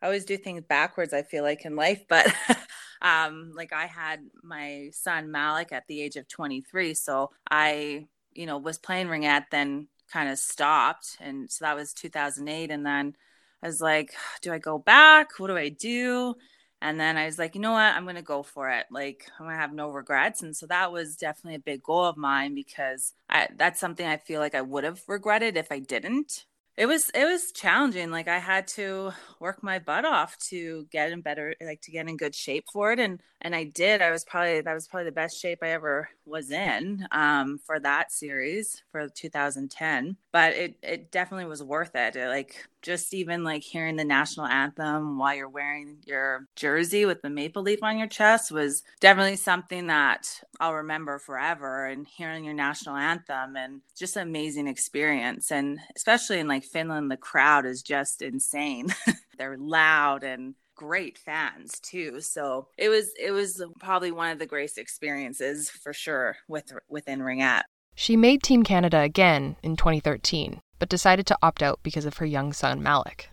I 0.00 0.06
always 0.06 0.24
do 0.24 0.36
things 0.36 0.62
backwards, 0.68 1.12
I 1.12 1.22
feel 1.22 1.42
like 1.42 1.64
in 1.64 1.74
life, 1.74 2.04
but 2.08 2.32
um, 3.02 3.52
like 3.56 3.72
I 3.72 3.86
had 3.86 4.20
my 4.44 4.90
son 4.92 5.32
Malik 5.32 5.72
at 5.72 5.88
the 5.88 6.00
age 6.00 6.14
of 6.14 6.28
23. 6.28 6.94
So 6.94 7.30
I, 7.50 8.06
you 8.34 8.46
know, 8.46 8.58
was 8.58 8.78
playing 8.78 9.08
ringette, 9.08 9.46
then 9.50 9.88
kind 10.08 10.28
of 10.28 10.38
stopped. 10.38 11.16
And 11.20 11.50
so 11.50 11.64
that 11.64 11.74
was 11.74 11.92
2008. 11.94 12.70
And 12.70 12.86
then 12.86 13.16
I 13.64 13.66
was 13.66 13.80
like, 13.80 14.14
do 14.42 14.52
I 14.52 14.58
go 14.58 14.78
back? 14.78 15.40
What 15.40 15.48
do 15.48 15.56
I 15.56 15.70
do? 15.70 16.36
And 16.82 17.00
then 17.00 17.16
I 17.16 17.26
was 17.26 17.38
like, 17.38 17.54
you 17.54 17.62
know 17.62 17.72
what? 17.72 17.94
I'm 17.94 18.04
going 18.04 18.16
to 18.16 18.22
go 18.22 18.42
for 18.42 18.68
it. 18.70 18.86
Like, 18.90 19.26
I'm 19.38 19.46
going 19.46 19.56
to 19.56 19.60
have 19.60 19.72
no 19.72 19.88
regrets. 19.90 20.42
And 20.42 20.56
so 20.56 20.66
that 20.66 20.92
was 20.92 21.16
definitely 21.16 21.56
a 21.56 21.60
big 21.60 21.82
goal 21.82 22.04
of 22.04 22.16
mine 22.18 22.54
because 22.54 23.14
I, 23.30 23.48
that's 23.56 23.80
something 23.80 24.06
I 24.06 24.18
feel 24.18 24.40
like 24.40 24.54
I 24.54 24.62
would 24.62 24.84
have 24.84 25.02
regretted 25.08 25.56
if 25.56 25.72
I 25.72 25.78
didn't. 25.78 26.44
it 26.76 26.86
was 26.86 27.10
it 27.14 27.24
was 27.24 27.52
challenging 27.52 28.10
like 28.10 28.28
i 28.28 28.38
had 28.38 28.66
to 28.66 29.12
work 29.40 29.62
my 29.62 29.78
butt 29.78 30.04
off 30.06 30.38
to 30.38 30.86
get 30.90 31.12
in 31.12 31.20
better 31.20 31.54
like 31.60 31.80
to 31.82 31.90
get 31.90 32.08
in 32.08 32.16
good 32.16 32.34
shape 32.34 32.64
for 32.72 32.92
it 32.92 32.98
and 32.98 33.20
and 33.42 33.54
i 33.54 33.64
did 33.64 34.00
i 34.02 34.10
was 34.10 34.24
probably 34.24 34.60
that 34.62 34.72
was 34.74 34.88
probably 34.88 35.04
the 35.04 35.12
best 35.12 35.38
shape 35.40 35.58
i 35.62 35.68
ever 35.68 36.08
was 36.26 36.50
in 36.50 37.06
um 37.10 37.58
for 37.64 37.80
that 37.80 38.12
series 38.12 38.82
for 38.90 39.08
2010 39.08 40.16
but 40.30 40.54
it 40.54 40.76
it 40.82 41.10
definitely 41.10 41.44
was 41.44 41.62
worth 41.62 41.94
it, 41.94 42.16
it 42.16 42.28
like 42.28 42.68
just 42.82 43.14
even 43.14 43.44
like 43.44 43.62
hearing 43.62 43.96
the 43.96 44.04
national 44.04 44.46
anthem 44.46 45.18
while 45.18 45.34
you're 45.34 45.48
wearing 45.48 45.96
your 46.04 46.46
jersey 46.56 47.04
with 47.04 47.22
the 47.22 47.30
maple 47.30 47.62
leaf 47.62 47.82
on 47.82 47.98
your 47.98 48.08
chest 48.08 48.50
was 48.50 48.82
definitely 49.00 49.36
something 49.36 49.86
that 49.86 50.40
I'll 50.60 50.74
remember 50.74 51.18
forever 51.18 51.86
and 51.86 52.06
hearing 52.06 52.44
your 52.44 52.54
national 52.54 52.96
anthem 52.96 53.56
and 53.56 53.80
just 53.96 54.16
an 54.16 54.22
amazing 54.22 54.68
experience 54.68 55.50
and 55.50 55.78
especially 55.96 56.38
in 56.38 56.48
like 56.48 56.64
Finland 56.64 57.10
the 57.10 57.16
crowd 57.16 57.66
is 57.66 57.82
just 57.82 58.22
insane. 58.22 58.88
They're 59.38 59.56
loud 59.56 60.24
and 60.24 60.54
great 60.82 61.18
fans 61.18 61.78
too. 61.80 62.20
So 62.20 62.68
it 62.76 62.88
was 62.88 63.12
it 63.20 63.30
was 63.30 63.64
probably 63.80 64.10
one 64.10 64.30
of 64.30 64.38
the 64.38 64.46
greatest 64.46 64.78
experiences 64.78 65.70
for 65.70 65.92
sure 65.92 66.36
with 66.48 66.72
within 66.88 67.20
Ringette. 67.20 67.62
She 67.94 68.16
made 68.16 68.42
Team 68.42 68.62
Canada 68.62 69.00
again 69.00 69.56
in 69.62 69.76
2013 69.76 70.60
but 70.82 70.88
decided 70.88 71.24
to 71.24 71.38
opt 71.40 71.62
out 71.62 71.78
because 71.84 72.06
of 72.06 72.16
her 72.16 72.26
young 72.26 72.52
son, 72.52 72.82
Malik. 72.82 73.30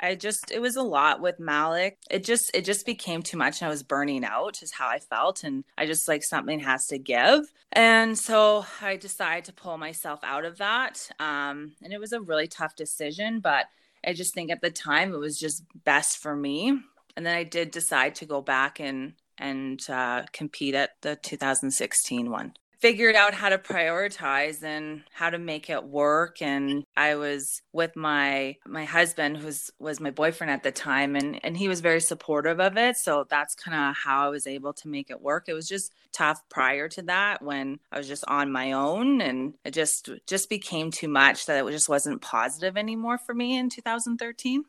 I 0.00 0.16
just 0.16 0.50
it 0.50 0.60
was 0.60 0.74
a 0.74 0.82
lot 0.82 1.20
with 1.20 1.38
Malik. 1.38 1.96
It 2.10 2.24
just 2.24 2.50
it 2.54 2.64
just 2.64 2.84
became 2.84 3.22
too 3.22 3.36
much 3.36 3.60
and 3.60 3.68
I 3.68 3.70
was 3.70 3.84
burning 3.84 4.24
out 4.24 4.64
is 4.64 4.72
how 4.72 4.88
I 4.88 4.98
felt 4.98 5.44
and 5.44 5.62
I 5.76 5.86
just 5.86 6.08
like 6.08 6.24
something 6.24 6.58
has 6.58 6.88
to 6.88 6.98
give. 6.98 7.52
And 7.70 8.18
so 8.18 8.66
I 8.82 8.96
decided 8.96 9.44
to 9.44 9.52
pull 9.52 9.78
myself 9.78 10.18
out 10.24 10.44
of 10.44 10.58
that. 10.58 11.08
Um 11.20 11.76
and 11.84 11.92
it 11.92 12.00
was 12.00 12.12
a 12.12 12.20
really 12.20 12.48
tough 12.48 12.74
decision, 12.74 13.38
but 13.38 13.66
I 14.08 14.14
just 14.14 14.32
think 14.32 14.50
at 14.50 14.62
the 14.62 14.70
time 14.70 15.12
it 15.12 15.18
was 15.18 15.38
just 15.38 15.64
best 15.84 16.16
for 16.16 16.34
me. 16.34 16.80
And 17.14 17.26
then 17.26 17.36
I 17.36 17.44
did 17.44 17.70
decide 17.70 18.14
to 18.16 18.26
go 18.26 18.40
back 18.40 18.80
and 18.80 19.12
and 19.36 19.88
uh, 19.88 20.24
compete 20.32 20.74
at 20.74 21.00
the 21.02 21.14
2016 21.16 22.30
one 22.30 22.54
figured 22.80 23.16
out 23.16 23.34
how 23.34 23.48
to 23.48 23.58
prioritize 23.58 24.62
and 24.62 25.02
how 25.12 25.30
to 25.30 25.38
make 25.38 25.68
it 25.68 25.84
work 25.84 26.40
and 26.40 26.84
i 26.96 27.14
was 27.16 27.60
with 27.72 27.96
my 27.96 28.56
my 28.66 28.84
husband 28.84 29.36
who's 29.36 29.70
was 29.78 30.00
my 30.00 30.10
boyfriend 30.10 30.50
at 30.50 30.62
the 30.62 30.70
time 30.70 31.16
and 31.16 31.40
and 31.44 31.56
he 31.56 31.68
was 31.68 31.80
very 31.80 32.00
supportive 32.00 32.60
of 32.60 32.76
it 32.76 32.96
so 32.96 33.26
that's 33.28 33.54
kind 33.54 33.76
of 33.76 33.96
how 33.96 34.26
i 34.26 34.28
was 34.28 34.46
able 34.46 34.72
to 34.72 34.88
make 34.88 35.10
it 35.10 35.20
work. 35.20 35.44
It 35.48 35.54
was 35.54 35.68
just 35.68 35.92
tough 36.12 36.42
prior 36.48 36.88
to 36.88 37.02
that 37.02 37.42
when 37.42 37.78
i 37.92 37.98
was 37.98 38.08
just 38.08 38.24
on 38.26 38.52
my 38.52 38.72
own 38.72 39.20
and 39.20 39.54
it 39.64 39.74
just 39.74 40.08
just 40.26 40.48
became 40.48 40.90
too 40.90 41.08
much 41.08 41.46
that 41.46 41.64
it 41.64 41.70
just 41.70 41.88
wasn't 41.88 42.22
positive 42.22 42.76
anymore 42.76 43.18
for 43.18 43.34
me 43.34 43.56
in 43.56 43.68
2013 43.68 44.64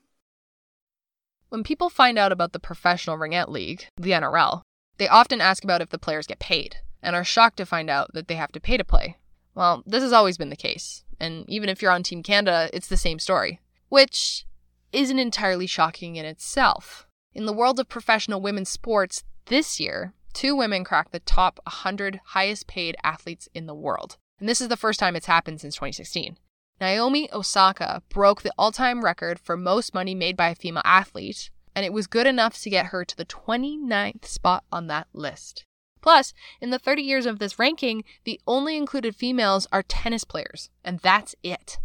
when 1.50 1.64
people 1.64 1.90
find 1.90 2.18
out 2.18 2.32
about 2.32 2.52
the 2.54 2.60
professional 2.60 3.18
ringette 3.18 3.50
league 3.50 3.86
the 3.98 4.12
nrl 4.12 4.62
they 4.98 5.08
often 5.08 5.42
ask 5.42 5.64
about 5.64 5.82
if 5.82 5.90
the 5.90 6.00
players 6.00 6.28
get 6.28 6.40
paid 6.40 6.78
and 7.02 7.16
are 7.16 7.24
shocked 7.24 7.58
to 7.58 7.66
find 7.66 7.90
out 7.90 8.14
that 8.14 8.28
they 8.28 8.36
have 8.36 8.52
to 8.52 8.60
pay 8.60 8.78
to 8.78 8.84
play. 8.84 9.18
Well, 9.56 9.84
this 9.86 10.04
has 10.04 10.14
always 10.14 10.38
been 10.38 10.50
the 10.50 10.56
case, 10.56 11.04
and 11.20 11.46
even 11.50 11.70
if 11.70 11.82
you're 11.82 11.92
on 11.92 12.04
Team 12.04 12.24
Canada, 12.24 12.70
it's 12.74 12.88
the 12.88 12.98
same 12.98 13.20
story, 13.20 13.60
which 13.90 14.46
isn't 14.92 15.20
entirely 15.20 15.68
shocking 15.68 16.16
in 16.16 16.26
itself. 16.26 17.08
In 17.34 17.46
the 17.46 17.54
world 17.54 17.80
of 17.80 17.90
professional 17.90 18.42
women's 18.42 18.70
sports, 18.70 19.24
this 19.46 19.80
year, 19.80 20.14
two 20.34 20.56
women 20.56 20.84
cracked 20.84 21.12
the 21.12 21.20
top 21.20 21.60
100 21.66 22.22
highest 22.28 22.68
paid 22.68 22.96
athletes 23.04 23.50
in 23.54 23.66
the 23.66 23.76
world. 23.76 24.18
And 24.40 24.48
this 24.48 24.62
is 24.62 24.68
the 24.68 24.78
first 24.78 25.00
time 25.00 25.16
it's 25.16 25.26
happened 25.26 25.62
since 25.62 25.76
2016. 25.76 26.38
Naomi 26.80 27.30
Osaka 27.34 28.02
broke 28.10 28.42
the 28.42 28.54
all 28.58 28.72
time 28.72 29.04
record 29.04 29.40
for 29.40 29.58
most 29.58 29.94
money 29.94 30.16
made 30.16 30.38
by 30.38 30.50
a 30.50 30.56
female 30.56 30.82
athlete, 30.86 31.50
and 31.76 31.86
it 31.86 31.92
was 31.92 32.08
good 32.08 32.26
enough 32.26 32.60
to 32.62 32.70
get 32.70 32.88
her 32.88 33.04
to 33.04 33.18
the 33.18 33.26
29th 33.26 34.26
spot 34.26 34.64
on 34.72 34.88
that 34.88 35.08
list. 35.14 35.66
Plus, 36.02 36.34
in 36.62 36.70
the 36.70 36.80
30 36.80 37.02
years 37.02 37.26
of 37.26 37.40
this 37.40 37.60
ranking, 37.60 38.04
the 38.24 38.40
only 38.48 38.76
included 38.76 39.16
females 39.16 39.68
are 39.72 39.84
tennis 39.84 40.24
players, 40.24 40.70
and 40.84 41.00
that's 41.00 41.36
it. 41.44 41.78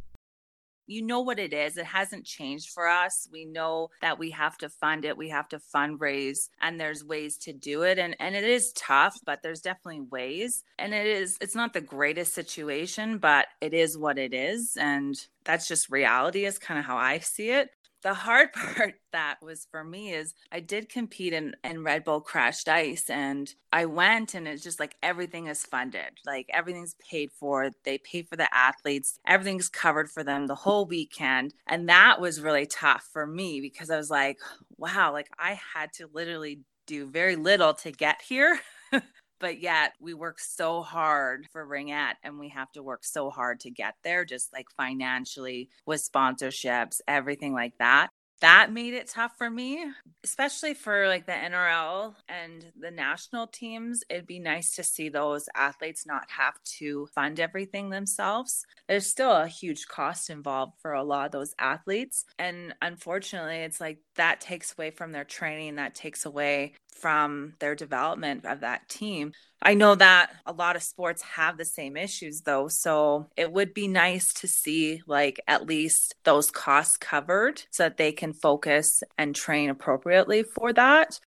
You 0.87 1.01
know 1.01 1.21
what 1.21 1.39
it 1.39 1.55
is. 1.55 1.79
It 1.79 1.87
hasn't 1.87 2.27
changed 2.27 2.69
for 2.69 2.87
us. 2.87 3.27
We 3.33 3.47
know 3.47 3.89
that 4.03 4.19
we 4.19 4.33
have 4.33 4.59
to 4.59 4.69
fund 4.69 5.07
it, 5.07 5.17
we 5.17 5.31
have 5.31 5.49
to 5.49 5.59
fundraise, 5.75 6.51
and 6.61 6.79
there's 6.79 7.03
ways 7.03 7.39
to 7.39 7.55
do 7.55 7.83
it. 7.83 7.99
And 7.99 8.15
and 8.21 8.35
it 8.35 8.45
is 8.45 8.73
tough, 8.75 9.17
but 9.25 9.43
there's 9.43 9.63
definitely 9.63 10.03
ways. 10.03 10.63
And 10.79 10.93
it 10.93 11.07
is 11.07 11.39
it's 11.41 11.55
not 11.55 11.73
the 11.73 11.81
greatest 11.81 12.35
situation, 12.35 13.17
but 13.17 13.47
it 13.63 13.73
is 13.73 13.97
what 13.97 14.19
it 14.19 14.35
is. 14.35 14.77
And 14.79 15.17
that's 15.45 15.69
just 15.69 15.91
reality, 15.91 16.45
is 16.45 16.59
kind 16.59 16.79
of 16.79 16.85
how 16.85 16.99
I 16.99 17.21
see 17.21 17.51
it 17.51 17.71
the 18.05 18.15
hard 18.15 18.53
part 18.53 18.95
that 19.13 19.37
was 19.43 19.67
for 19.71 19.83
me 19.83 20.13
is 20.13 20.35
I 20.53 20.61
did 20.61 20.89
compete 20.89 21.33
in, 21.33 21.57
in 21.65 21.83
Red 21.83 22.05
Bull 22.05 22.21
Crashed 22.21 22.69
Ice 22.69 23.11
and 23.11 23.53
I 23.73 23.87
went 23.87 24.35
and 24.35 24.47
it's 24.47 24.63
just 24.63 24.79
like 24.79 24.95
everything 25.03 25.49
is 25.49 25.65
funded. 25.65 26.21
Like 26.25 26.47
everything's 26.53 26.95
paid 27.11 27.33
for. 27.33 27.71
They 27.85 27.99
pay 27.99 28.23
for 28.23 28.37
the 28.37 28.55
athletes. 28.55 29.19
Everything's 29.27 29.69
covered 29.69 30.11
for 30.11 30.23
them 30.23 30.47
the 30.47 30.55
whole 30.55 30.87
weekend. 30.87 31.55
And 31.67 31.89
that 31.89 32.21
was 32.21 32.41
really 32.41 32.67
tough 32.67 33.09
for 33.13 33.27
me 33.27 33.61
because 33.61 33.91
I 33.91 33.97
was 33.97 34.11
like, 34.11 34.39
wow, 34.77 35.13
like 35.13 35.31
I 35.39 35.59
had 35.75 35.93
to 35.95 36.09
literally 36.13 36.61
do 36.87 37.07
very 37.07 37.35
little 37.35 37.75
to 37.75 37.91
get 37.91 38.23
here. 38.23 38.61
but 39.45 39.61
yet 39.61 39.93
we 40.01 40.15
work 40.15 40.41
so 40.41 40.81
hard 40.81 41.47
for 41.53 41.67
Ringette 41.67 42.15
and 42.23 42.39
we 42.39 42.49
have 42.49 42.73
to 42.73 42.83
work 42.83 43.05
so 43.05 43.29
hard 43.29 43.61
to 43.61 43.71
get 43.71 43.95
there, 44.03 44.25
just 44.25 44.51
like 44.55 44.71
financially 44.75 45.69
with 45.85 46.01
sponsorships, 46.01 47.03
everything 47.07 47.53
like 47.53 47.77
that. 47.77 48.09
That 48.45 48.71
made 48.71 48.93
it 48.93 49.09
tough 49.09 49.39
for 49.39 49.49
me, 49.49 49.87
especially 50.23 50.75
for 50.75 51.09
like 51.09 51.25
the 51.25 51.33
NRL 51.33 52.15
and 52.29 52.63
the 52.79 52.91
national 52.91 53.47
teams. 53.47 54.03
It'd 54.11 54.27
be 54.27 54.39
nice 54.39 54.75
to 54.77 54.85
see 54.85 55.09
those 55.09 55.49
athletes 55.55 56.05
not 56.05 56.31
have 56.31 56.53
to 56.79 57.09
fund 57.15 57.41
everything 57.41 57.89
themselves. 57.89 58.67
There's 58.87 59.07
still 59.07 59.33
a 59.33 59.49
huge 59.49 59.89
cost 59.89 60.29
involved 60.29 60.75
for 60.83 60.93
a 60.93 61.03
lot 61.03 61.25
of 61.25 61.33
those 61.33 61.55
athletes. 61.59 62.27
And 62.39 62.75
unfortunately, 62.83 63.61
it's 63.61 63.81
like 63.81 64.01
that 64.17 64.43
takes 64.43 64.75
away 64.77 64.91
from 64.91 65.13
their 65.13 65.25
training, 65.25 65.77
that 65.77 65.95
takes 65.95 66.27
away 66.27 66.75
from 66.95 67.55
their 67.61 67.75
development 67.75 68.45
of 68.45 68.61
that 68.61 68.89
team. 68.91 69.33
I 69.67 69.75
know 69.75 69.95
that 69.95 70.31
a 70.45 70.53
lot 70.53 70.77
of 70.77 70.83
sports 70.83 71.23
have 71.23 71.57
the 71.57 71.65
same 71.65 71.97
issues 71.97 72.43
though, 72.43 72.69
so 72.69 73.31
it 73.35 73.51
would 73.51 73.73
be 73.73 73.89
nice 73.89 74.31
to 74.35 74.47
see 74.47 75.01
like 75.07 75.41
at 75.49 75.67
least 75.67 76.15
those 76.25 76.51
costs 76.51 76.99
covered 76.99 77.63
so 77.71 77.85
that 77.85 77.97
they 77.97 78.13
can 78.13 78.34
focus 78.35 79.03
and 79.17 79.35
train 79.35 79.71
appropriately 79.71 80.43
for 80.43 80.73
that. 80.73 81.21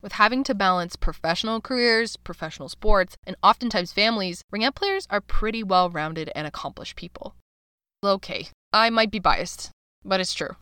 With 0.00 0.12
having 0.12 0.42
to 0.44 0.54
balance 0.54 0.96
professional 0.96 1.60
careers, 1.60 2.16
professional 2.16 2.68
sports, 2.68 3.16
and 3.24 3.36
oftentimes 3.42 3.92
families, 3.92 4.42
ringette 4.52 4.74
players 4.74 5.06
are 5.10 5.20
pretty 5.20 5.62
well 5.62 5.90
rounded 5.90 6.30
and 6.34 6.46
accomplished 6.46 6.96
people. 6.96 7.36
Okay, 8.02 8.48
I 8.72 8.90
might 8.90 9.12
be 9.12 9.20
biased, 9.20 9.70
but 10.04 10.18
it's 10.18 10.34
true. 10.34 10.56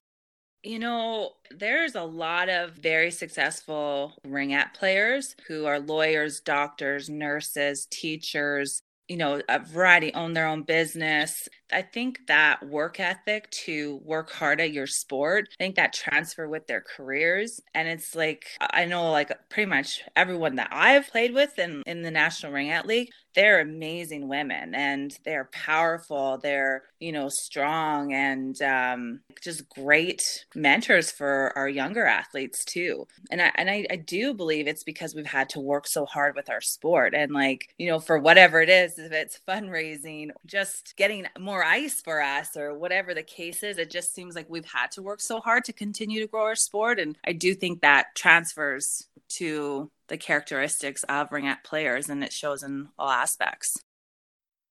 You 0.62 0.78
know, 0.78 1.30
there's 1.50 1.95
a 1.95 2.02
lot 2.02 2.50
of 2.50 2.73
very 2.73 3.11
successful 3.11 4.12
ringette 4.26 4.75
players 4.75 5.35
who 5.49 5.64
are 5.64 5.80
lawyers, 5.80 6.40
doctors, 6.40 7.09
nurses, 7.09 7.87
teachers, 7.90 8.83
you 9.10 9.16
know, 9.16 9.42
a 9.48 9.58
variety 9.58 10.14
own 10.14 10.34
their 10.34 10.46
own 10.46 10.62
business. 10.62 11.48
I 11.72 11.82
think 11.82 12.20
that 12.28 12.64
work 12.64 13.00
ethic 13.00 13.50
to 13.64 14.00
work 14.04 14.30
hard 14.30 14.60
at 14.60 14.72
your 14.72 14.86
sport, 14.86 15.48
I 15.50 15.64
think 15.64 15.74
that 15.74 15.92
transfer 15.92 16.48
with 16.48 16.68
their 16.68 16.80
careers. 16.80 17.60
And 17.74 17.88
it's 17.88 18.14
like, 18.14 18.46
I 18.60 18.84
know 18.84 19.10
like 19.10 19.32
pretty 19.48 19.68
much 19.68 20.04
everyone 20.14 20.54
that 20.56 20.68
I've 20.70 21.08
played 21.08 21.34
with 21.34 21.58
in, 21.58 21.82
in 21.86 22.02
the 22.02 22.12
National 22.12 22.52
Ringette 22.52 22.84
League, 22.84 23.10
they're 23.34 23.60
amazing 23.60 24.28
women 24.28 24.75
and 24.75 25.16
they're 25.25 25.49
powerful. 25.52 26.38
They're, 26.38 26.82
you 26.99 27.12
know, 27.12 27.28
strong 27.28 28.12
and 28.12 28.60
um, 28.62 29.20
just 29.40 29.68
great 29.68 30.22
mentors 30.54 31.10
for 31.10 31.52
our 31.56 31.68
younger 31.68 32.06
athletes 32.06 32.64
too. 32.64 33.06
And 33.30 33.40
I, 33.40 33.52
and 33.54 33.70
I, 33.70 33.87
I 33.90 33.96
do 33.96 34.34
believe 34.34 34.66
it's 34.66 34.84
because 34.84 35.14
we've 35.14 35.26
had 35.26 35.49
to 35.50 35.60
work 35.60 35.87
so 35.87 36.04
hard 36.04 36.34
with 36.34 36.50
our 36.50 36.60
sport 36.60 37.14
and 37.14 37.32
like, 37.32 37.68
you 37.78 37.88
know, 37.88 38.00
for 38.00 38.18
whatever 38.18 38.60
it 38.60 38.68
is, 38.68 38.99
if 38.99 39.12
it's 39.12 39.40
fundraising, 39.46 40.30
just 40.46 40.94
getting 40.96 41.26
more 41.38 41.64
ice 41.64 42.00
for 42.00 42.20
us 42.20 42.56
or 42.56 42.75
whatever 42.76 43.14
the 43.14 43.22
case 43.22 43.62
is, 43.62 43.78
it 43.78 43.90
just 43.90 44.14
seems 44.14 44.34
like 44.34 44.49
we've 44.49 44.64
had 44.64 44.90
to 44.92 45.02
work 45.02 45.20
so 45.20 45.40
hard 45.40 45.64
to 45.64 45.72
continue 45.72 46.20
to 46.20 46.26
grow 46.26 46.42
our 46.42 46.56
sport. 46.56 46.99
And 46.99 47.16
I 47.26 47.32
do 47.32 47.54
think 47.54 47.80
that 47.80 48.14
transfers 48.14 49.06
to 49.30 49.90
the 50.10 50.18
characteristics 50.18 51.04
of 51.04 51.30
ringette 51.30 51.64
players 51.64 52.10
and 52.10 52.22
it 52.22 52.32
shows 52.32 52.62
in 52.62 52.88
all 52.98 53.08
aspects. 53.08 53.78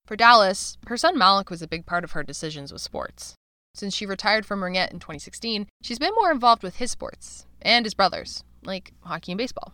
For 0.05 0.15
Dallas, 0.15 0.77
her 0.88 0.98
son 0.98 1.17
Malik 1.17 1.50
was 1.50 1.62
a 1.63 1.67
big 1.67 1.86
part 1.88 2.03
of 2.03 2.12
her 2.12 2.24
decisions 2.24 2.72
with 2.72 2.81
sports. 2.81 3.34
Since 3.74 3.96
she 3.96 4.05
retired 4.05 4.46
from 4.46 4.62
ringette 4.62 4.91
in 4.91 5.00
2016, 5.00 5.67
she's 5.81 6.00
been 6.00 6.13
more 6.15 6.31
involved 6.31 6.62
with 6.62 6.75
his 6.75 6.91
sports 6.91 7.48
and 7.62 7.86
his 7.86 7.93
brothers, 7.93 8.43
like 8.63 8.91
hockey 9.01 9.31
and 9.31 9.38
baseball. 9.38 9.74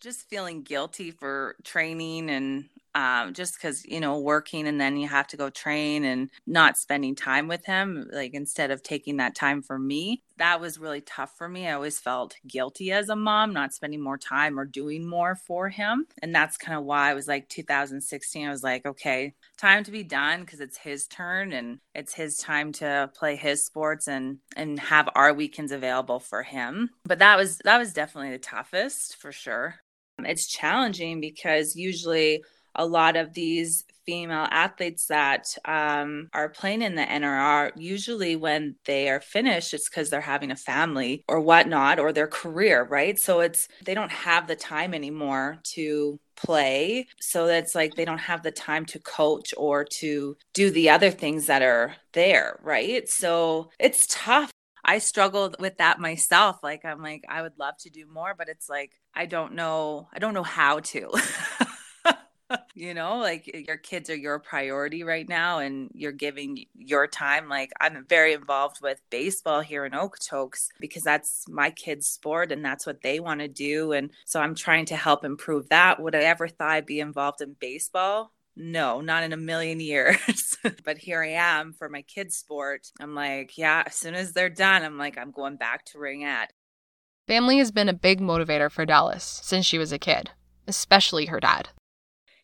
Just 0.00 0.28
feeling 0.28 0.62
guilty 0.62 1.10
for 1.10 1.56
training 1.62 2.30
and 2.30 2.64
um, 2.94 3.34
just 3.34 3.54
because 3.54 3.84
you 3.84 4.00
know 4.00 4.18
working 4.18 4.66
and 4.66 4.80
then 4.80 4.96
you 4.96 5.08
have 5.08 5.26
to 5.28 5.36
go 5.36 5.50
train 5.50 6.04
and 6.04 6.30
not 6.46 6.76
spending 6.76 7.14
time 7.14 7.48
with 7.48 7.64
him 7.64 8.08
like 8.12 8.34
instead 8.34 8.70
of 8.70 8.82
taking 8.82 9.18
that 9.18 9.34
time 9.34 9.62
for 9.62 9.78
me 9.78 10.22
that 10.38 10.58
was 10.58 10.78
really 10.78 11.02
tough 11.02 11.36
for 11.36 11.46
me. 11.50 11.68
I 11.68 11.74
always 11.74 11.98
felt 11.98 12.34
guilty 12.48 12.92
as 12.92 13.10
a 13.10 13.16
mom 13.16 13.52
not 13.52 13.74
spending 13.74 14.00
more 14.00 14.16
time 14.16 14.58
or 14.58 14.64
doing 14.64 15.06
more 15.06 15.34
for 15.34 15.68
him 15.68 16.06
and 16.22 16.34
that's 16.34 16.56
kind 16.56 16.78
of 16.78 16.84
why 16.84 17.10
i 17.10 17.14
was 17.14 17.28
like 17.28 17.48
2016 17.48 18.46
i 18.46 18.50
was 18.50 18.62
like 18.62 18.86
okay 18.86 19.34
time 19.58 19.84
to 19.84 19.90
be 19.90 20.02
done 20.02 20.40
because 20.40 20.60
it's 20.60 20.78
his 20.78 21.06
turn 21.06 21.52
and 21.52 21.78
it's 21.94 22.14
his 22.14 22.36
time 22.36 22.72
to 22.72 23.10
play 23.14 23.36
his 23.36 23.64
sports 23.64 24.08
and 24.08 24.38
and 24.56 24.80
have 24.80 25.08
our 25.14 25.32
weekends 25.32 25.72
available 25.72 26.20
for 26.20 26.42
him. 26.42 26.90
But 27.04 27.18
that 27.18 27.36
was 27.36 27.58
that 27.64 27.78
was 27.78 27.92
definitely 27.92 28.30
the 28.30 28.38
toughest 28.38 29.16
for 29.16 29.32
sure. 29.32 29.76
It's 30.18 30.48
challenging 30.48 31.20
because 31.20 31.76
usually 31.76 32.42
a 32.74 32.86
lot 32.86 33.16
of 33.16 33.34
these 33.34 33.84
female 34.06 34.48
athletes 34.50 35.06
that 35.06 35.46
um, 35.64 36.28
are 36.32 36.48
playing 36.48 36.82
in 36.82 36.96
the 36.96 37.02
NRL, 37.02 37.70
usually 37.76 38.34
when 38.34 38.74
they 38.84 39.08
are 39.08 39.20
finished, 39.20 39.72
it's 39.72 39.88
because 39.88 40.10
they're 40.10 40.20
having 40.20 40.50
a 40.50 40.56
family 40.56 41.24
or 41.28 41.40
whatnot 41.40 41.98
or 42.00 42.12
their 42.12 42.26
career, 42.26 42.82
right? 42.82 43.18
So 43.18 43.40
it's 43.40 43.68
they 43.84 43.94
don't 43.94 44.10
have 44.10 44.46
the 44.46 44.56
time 44.56 44.94
anymore 44.94 45.58
to 45.74 46.18
play. 46.34 47.06
So 47.20 47.46
that's 47.46 47.74
like 47.74 47.94
they 47.94 48.04
don't 48.04 48.18
have 48.18 48.42
the 48.42 48.50
time 48.50 48.84
to 48.86 48.98
coach 48.98 49.54
or 49.56 49.84
to 49.98 50.36
do 50.54 50.70
the 50.70 50.90
other 50.90 51.10
things 51.10 51.46
that 51.46 51.62
are 51.62 51.94
there, 52.12 52.58
right? 52.62 53.08
So 53.08 53.70
it's 53.78 54.06
tough. 54.08 54.50
I 54.84 54.98
struggled 54.98 55.56
with 55.60 55.76
that 55.76 56.00
myself. 56.00 56.56
Like 56.62 56.84
I'm 56.84 57.02
like 57.02 57.24
I 57.28 57.42
would 57.42 57.58
love 57.58 57.74
to 57.80 57.90
do 57.90 58.06
more, 58.06 58.34
but 58.36 58.48
it's 58.48 58.68
like 58.68 58.92
I 59.14 59.26
don't 59.26 59.54
know 59.54 60.08
I 60.12 60.18
don't 60.18 60.34
know 60.34 60.42
how 60.42 60.80
to. 60.80 61.12
you 62.74 62.94
know, 62.94 63.18
like 63.18 63.50
eh, 63.52 63.62
your 63.66 63.76
kids 63.76 64.10
are 64.10 64.16
your 64.16 64.38
priority 64.38 65.02
right 65.02 65.28
now 65.28 65.58
and 65.58 65.90
you're 65.94 66.12
giving 66.12 66.64
your 66.74 67.06
time. 67.06 67.48
Like 67.48 67.70
I'm 67.80 68.04
very 68.08 68.32
involved 68.32 68.80
with 68.82 69.00
baseball 69.10 69.60
here 69.60 69.84
in 69.84 69.92
Okotoks 69.92 70.68
because 70.78 71.02
that's 71.02 71.48
my 71.48 71.70
kids' 71.70 72.06
sport 72.06 72.52
and 72.52 72.64
that's 72.64 72.86
what 72.86 73.02
they 73.02 73.20
want 73.20 73.40
to 73.40 73.48
do. 73.48 73.92
And 73.92 74.10
so 74.24 74.40
I'm 74.40 74.54
trying 74.54 74.86
to 74.86 74.96
help 74.96 75.24
improve 75.24 75.68
that. 75.68 76.00
Would 76.00 76.14
I 76.14 76.20
ever 76.20 76.48
thought 76.48 76.70
I'd 76.70 76.86
be 76.86 77.00
involved 77.00 77.40
in 77.40 77.56
baseball? 77.58 78.32
No, 78.56 79.00
not 79.00 79.22
in 79.22 79.32
a 79.32 79.38
million 79.38 79.80
years. 79.80 80.56
but 80.84 80.98
here 80.98 81.22
I 81.22 81.28
am 81.28 81.72
for 81.72 81.88
my 81.88 82.02
kids' 82.02 82.36
sport. 82.36 82.90
I'm 83.00 83.14
like, 83.14 83.56
yeah, 83.56 83.84
as 83.86 83.94
soon 83.94 84.14
as 84.14 84.32
they're 84.32 84.50
done, 84.50 84.82
I'm 84.82 84.98
like, 84.98 85.16
I'm 85.16 85.30
going 85.30 85.56
back 85.56 85.84
to 85.86 85.98
ringette. 85.98 86.48
Family 87.26 87.58
has 87.58 87.70
been 87.70 87.88
a 87.88 87.94
big 87.94 88.20
motivator 88.20 88.70
for 88.70 88.84
Dallas 88.84 89.40
since 89.44 89.64
she 89.64 89.78
was 89.78 89.92
a 89.92 90.00
kid, 90.00 90.30
especially 90.66 91.26
her 91.26 91.38
dad 91.38 91.68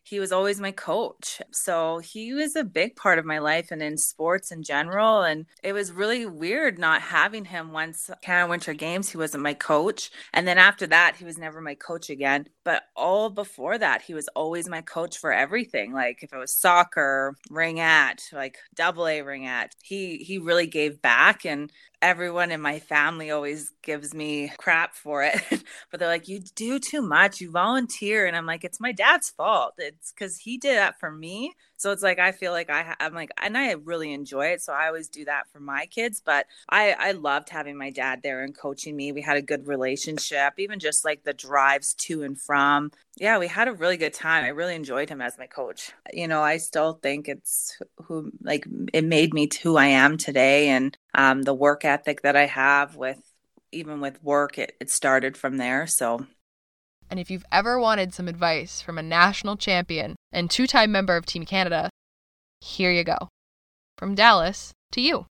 he 0.07 0.21
was 0.21 0.31
always 0.31 0.61
my 0.61 0.71
coach. 0.71 1.41
So 1.51 1.99
he 1.99 2.33
was 2.33 2.55
a 2.55 2.63
big 2.63 2.95
part 2.95 3.19
of 3.19 3.25
my 3.25 3.39
life 3.39 3.71
and 3.71 3.81
in 3.81 3.97
sports 3.97 4.51
in 4.53 4.63
general. 4.63 5.23
And 5.23 5.45
it 5.63 5.73
was 5.73 5.91
really 5.91 6.25
weird 6.25 6.79
not 6.79 7.01
having 7.01 7.43
him 7.43 7.73
once 7.73 8.09
Canada 8.21 8.49
Winter 8.49 8.73
Games. 8.73 9.09
He 9.09 9.17
wasn't 9.17 9.43
my 9.43 9.53
coach. 9.53 10.09
And 10.33 10.47
then 10.47 10.57
after 10.57 10.87
that, 10.87 11.17
he 11.17 11.25
was 11.25 11.37
never 11.37 11.59
my 11.59 11.75
coach 11.75 12.09
again. 12.09 12.47
But 12.63 12.83
all 12.95 13.29
before 13.29 13.77
that, 13.77 14.01
he 14.01 14.13
was 14.13 14.29
always 14.29 14.69
my 14.69 14.81
coach 14.81 15.17
for 15.17 15.33
everything. 15.33 15.91
Like 15.91 16.23
if 16.23 16.31
it 16.31 16.37
was 16.37 16.53
soccer, 16.53 17.35
ringette, 17.51 18.31
like 18.31 18.59
double 18.75 19.07
A 19.07 19.19
ringette, 19.19 19.71
he 19.83 20.17
he 20.19 20.37
really 20.37 20.67
gave 20.67 21.01
back. 21.01 21.45
And 21.45 21.69
everyone 22.01 22.51
in 22.51 22.61
my 22.61 22.79
family 22.79 23.31
always 23.31 23.71
gives 23.81 24.13
me 24.13 24.51
crap 24.59 24.93
for 24.93 25.23
it 25.23 25.41
but 25.91 25.99
they're 25.99 26.07
like 26.09 26.27
you 26.27 26.39
do 26.55 26.79
too 26.79 27.01
much. 27.01 27.41
You 27.41 27.51
volunteer. 27.51 28.25
And 28.27 28.35
i'm 28.35 28.45
like 28.45 28.63
it's 28.63 28.79
my 28.79 28.91
dad's 28.91 29.29
fault. 29.31 29.73
It's 29.77 30.11
because 30.11 30.37
he 30.37 30.57
did 30.57 30.77
that 30.77 30.99
for 30.99 31.11
me 31.11 31.53
so 31.77 31.91
it's 31.91 32.03
like 32.03 32.19
I 32.19 32.31
feel 32.31 32.51
like 32.51 32.69
I 32.69 32.95
I'm 32.99 33.13
like 33.13 33.31
and 33.41 33.57
I 33.57 33.71
really 33.71 34.11
enjoy 34.13 34.47
it. 34.47 34.61
So 34.61 34.73
I 34.73 34.87
always 34.87 35.07
do 35.07 35.25
that 35.25 35.47
for 35.51 35.59
my 35.59 35.85
kids. 35.85 36.21
But 36.23 36.47
I 36.69 36.93
I 36.93 37.11
loved 37.11 37.49
having 37.49 37.77
my 37.77 37.91
dad 37.91 38.21
there 38.23 38.43
and 38.43 38.57
coaching 38.57 38.95
me. 38.95 39.11
We 39.11 39.21
had 39.21 39.37
a 39.37 39.41
good 39.41 39.67
relationship, 39.67 40.53
even 40.57 40.79
just 40.79 41.05
like 41.05 41.23
the 41.23 41.33
drives 41.33 41.93
to 41.95 42.23
and 42.23 42.39
from. 42.39 42.91
Yeah, 43.15 43.39
we 43.39 43.47
had 43.47 43.67
a 43.67 43.73
really 43.73 43.97
good 43.97 44.13
time. 44.13 44.43
I 44.43 44.49
really 44.49 44.75
enjoyed 44.75 45.09
him 45.09 45.21
as 45.21 45.37
my 45.37 45.47
coach. 45.47 45.91
You 46.11 46.27
know, 46.27 46.41
I 46.41 46.57
still 46.57 46.93
think 47.01 47.27
it's 47.27 47.77
who 48.05 48.31
like 48.41 48.67
it 48.93 49.05
made 49.05 49.33
me 49.33 49.49
who 49.63 49.77
I 49.77 49.87
am 49.87 50.17
today 50.17 50.69
and 50.69 50.97
um, 51.15 51.43
the 51.43 51.53
work 51.53 51.85
ethic 51.85 52.21
that 52.21 52.35
I 52.35 52.45
have 52.45 52.95
with 52.95 53.19
even 53.71 53.99
with 53.99 54.23
work 54.23 54.57
it, 54.57 54.75
it 54.79 54.89
started 54.89 55.35
from 55.35 55.57
there 55.57 55.85
so 55.87 56.25
and 57.09 57.19
if 57.19 57.31
you've 57.31 57.45
ever 57.51 57.79
wanted 57.79 58.13
some 58.13 58.27
advice 58.27 58.81
from 58.81 58.97
a 58.97 59.03
national 59.03 59.57
champion 59.57 60.15
and 60.31 60.49
two 60.49 60.67
time 60.67 60.91
member 60.91 61.15
of 61.15 61.25
Team 61.25 61.45
Canada, 61.45 61.89
here 62.61 62.91
you 62.91 63.03
go. 63.03 63.29
From 63.97 64.15
Dallas 64.15 64.73
to 64.91 65.01
you. 65.01 65.25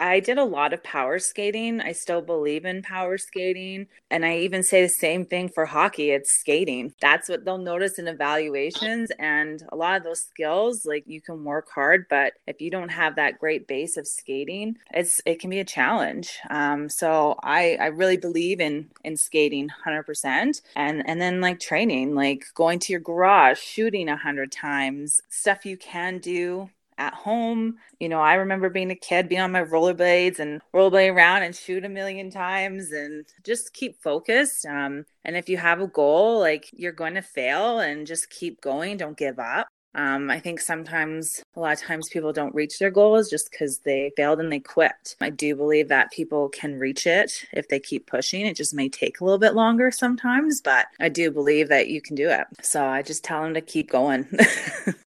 I 0.00 0.20
did 0.20 0.38
a 0.38 0.44
lot 0.44 0.72
of 0.72 0.82
power 0.82 1.18
skating. 1.18 1.80
I 1.80 1.92
still 1.92 2.22
believe 2.22 2.64
in 2.64 2.82
power 2.82 3.18
skating. 3.18 3.86
And 4.10 4.24
I 4.24 4.38
even 4.38 4.62
say 4.62 4.82
the 4.82 4.88
same 4.88 5.26
thing 5.26 5.50
for 5.50 5.66
hockey 5.66 6.10
it's 6.10 6.32
skating. 6.32 6.94
That's 7.00 7.28
what 7.28 7.44
they'll 7.44 7.58
notice 7.58 7.98
in 7.98 8.08
evaluations. 8.08 9.12
And 9.18 9.62
a 9.70 9.76
lot 9.76 9.98
of 9.98 10.04
those 10.04 10.22
skills, 10.22 10.86
like 10.86 11.04
you 11.06 11.20
can 11.20 11.44
work 11.44 11.68
hard, 11.70 12.06
but 12.08 12.32
if 12.46 12.62
you 12.62 12.70
don't 12.70 12.88
have 12.88 13.16
that 13.16 13.38
great 13.38 13.68
base 13.68 13.98
of 13.98 14.06
skating, 14.06 14.78
it's 14.92 15.20
it 15.26 15.38
can 15.38 15.50
be 15.50 15.60
a 15.60 15.64
challenge. 15.64 16.38
Um, 16.48 16.88
so 16.88 17.38
I, 17.42 17.76
I 17.78 17.86
really 17.86 18.16
believe 18.16 18.60
in 18.60 18.88
in 19.04 19.18
skating 19.18 19.68
100%. 19.86 20.62
And, 20.76 21.08
and 21.08 21.20
then 21.20 21.42
like 21.42 21.60
training, 21.60 22.14
like 22.14 22.44
going 22.54 22.78
to 22.80 22.92
your 22.92 23.00
garage, 23.00 23.58
shooting 23.58 24.06
100 24.06 24.50
times, 24.50 25.20
stuff 25.28 25.66
you 25.66 25.76
can 25.76 26.18
do 26.18 26.70
at 27.00 27.14
home. 27.14 27.78
You 27.98 28.08
know, 28.08 28.20
I 28.20 28.34
remember 28.34 28.68
being 28.68 28.90
a 28.92 28.94
kid, 28.94 29.28
being 29.28 29.40
on 29.40 29.50
my 29.50 29.64
rollerblades 29.64 30.38
and 30.38 30.60
rollerblade 30.72 31.12
around 31.12 31.42
and 31.42 31.56
shoot 31.56 31.84
a 31.84 31.88
million 31.88 32.30
times 32.30 32.92
and 32.92 33.24
just 33.42 33.72
keep 33.72 34.00
focused. 34.00 34.66
Um, 34.66 35.06
and 35.24 35.36
if 35.36 35.48
you 35.48 35.56
have 35.56 35.80
a 35.80 35.88
goal, 35.88 36.38
like 36.38 36.70
you're 36.72 36.92
going 36.92 37.14
to 37.14 37.22
fail 37.22 37.80
and 37.80 38.06
just 38.06 38.30
keep 38.30 38.60
going, 38.60 38.98
don't 38.98 39.16
give 39.16 39.38
up. 39.38 39.66
Um, 39.94 40.30
I 40.30 40.38
think 40.38 40.60
sometimes, 40.60 41.42
a 41.56 41.60
lot 41.60 41.72
of 41.72 41.80
times, 41.80 42.08
people 42.08 42.32
don't 42.32 42.54
reach 42.54 42.78
their 42.78 42.92
goals 42.92 43.28
just 43.28 43.50
because 43.50 43.78
they 43.80 44.12
failed 44.16 44.38
and 44.38 44.52
they 44.52 44.60
quit. 44.60 45.16
I 45.20 45.30
do 45.30 45.56
believe 45.56 45.88
that 45.88 46.12
people 46.12 46.48
can 46.50 46.78
reach 46.78 47.08
it 47.08 47.44
if 47.52 47.68
they 47.68 47.80
keep 47.80 48.06
pushing. 48.06 48.46
It 48.46 48.56
just 48.56 48.72
may 48.72 48.88
take 48.88 49.18
a 49.18 49.24
little 49.24 49.38
bit 49.38 49.54
longer 49.54 49.90
sometimes, 49.90 50.60
but 50.60 50.86
I 51.00 51.08
do 51.08 51.32
believe 51.32 51.68
that 51.70 51.88
you 51.88 52.00
can 52.00 52.14
do 52.14 52.30
it. 52.30 52.46
So 52.62 52.84
I 52.84 53.02
just 53.02 53.24
tell 53.24 53.42
them 53.42 53.54
to 53.54 53.60
keep 53.60 53.90
going. 53.90 54.28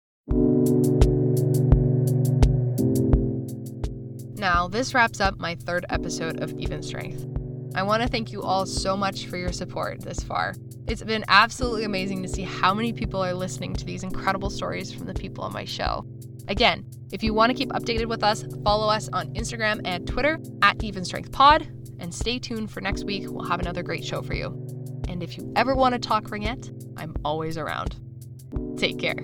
This 4.69 4.93
wraps 4.93 5.19
up 5.21 5.39
my 5.39 5.55
third 5.55 5.85
episode 5.89 6.41
of 6.41 6.51
Even 6.59 6.83
Strength. 6.83 7.25
I 7.73 7.83
want 7.83 8.03
to 8.03 8.09
thank 8.09 8.31
you 8.31 8.41
all 8.41 8.65
so 8.65 8.97
much 8.97 9.27
for 9.27 9.37
your 9.37 9.51
support 9.51 10.01
this 10.01 10.19
far. 10.19 10.55
It's 10.87 11.03
been 11.03 11.23
absolutely 11.27 11.83
amazing 11.83 12.21
to 12.23 12.29
see 12.29 12.43
how 12.43 12.73
many 12.73 12.91
people 12.91 13.23
are 13.23 13.33
listening 13.33 13.73
to 13.75 13.85
these 13.85 14.03
incredible 14.03 14.49
stories 14.49 14.91
from 14.91 15.05
the 15.05 15.13
people 15.13 15.43
on 15.43 15.53
my 15.53 15.65
show. 15.65 16.05
Again, 16.47 16.85
if 17.11 17.23
you 17.23 17.33
want 17.33 17.51
to 17.51 17.57
keep 17.57 17.69
updated 17.69 18.07
with 18.07 18.23
us, 18.23 18.45
follow 18.63 18.87
us 18.89 19.09
on 19.13 19.33
Instagram 19.33 19.81
and 19.85 20.07
Twitter 20.07 20.39
at 20.61 20.83
Even 20.83 21.05
Strength 21.05 21.31
Pod, 21.31 21.67
and 21.99 22.13
stay 22.13 22.37
tuned 22.37 22.69
for 22.69 22.81
next 22.81 23.03
week. 23.03 23.25
We'll 23.27 23.47
have 23.47 23.59
another 23.59 23.83
great 23.83 24.03
show 24.03 24.21
for 24.21 24.33
you. 24.33 24.47
And 25.07 25.23
if 25.23 25.37
you 25.37 25.51
ever 25.55 25.75
want 25.75 25.93
to 25.93 25.99
talk 25.99 26.25
ringette, 26.25 26.93
I'm 26.97 27.15
always 27.23 27.57
around. 27.57 27.95
Take 28.77 28.99
care. 28.99 29.15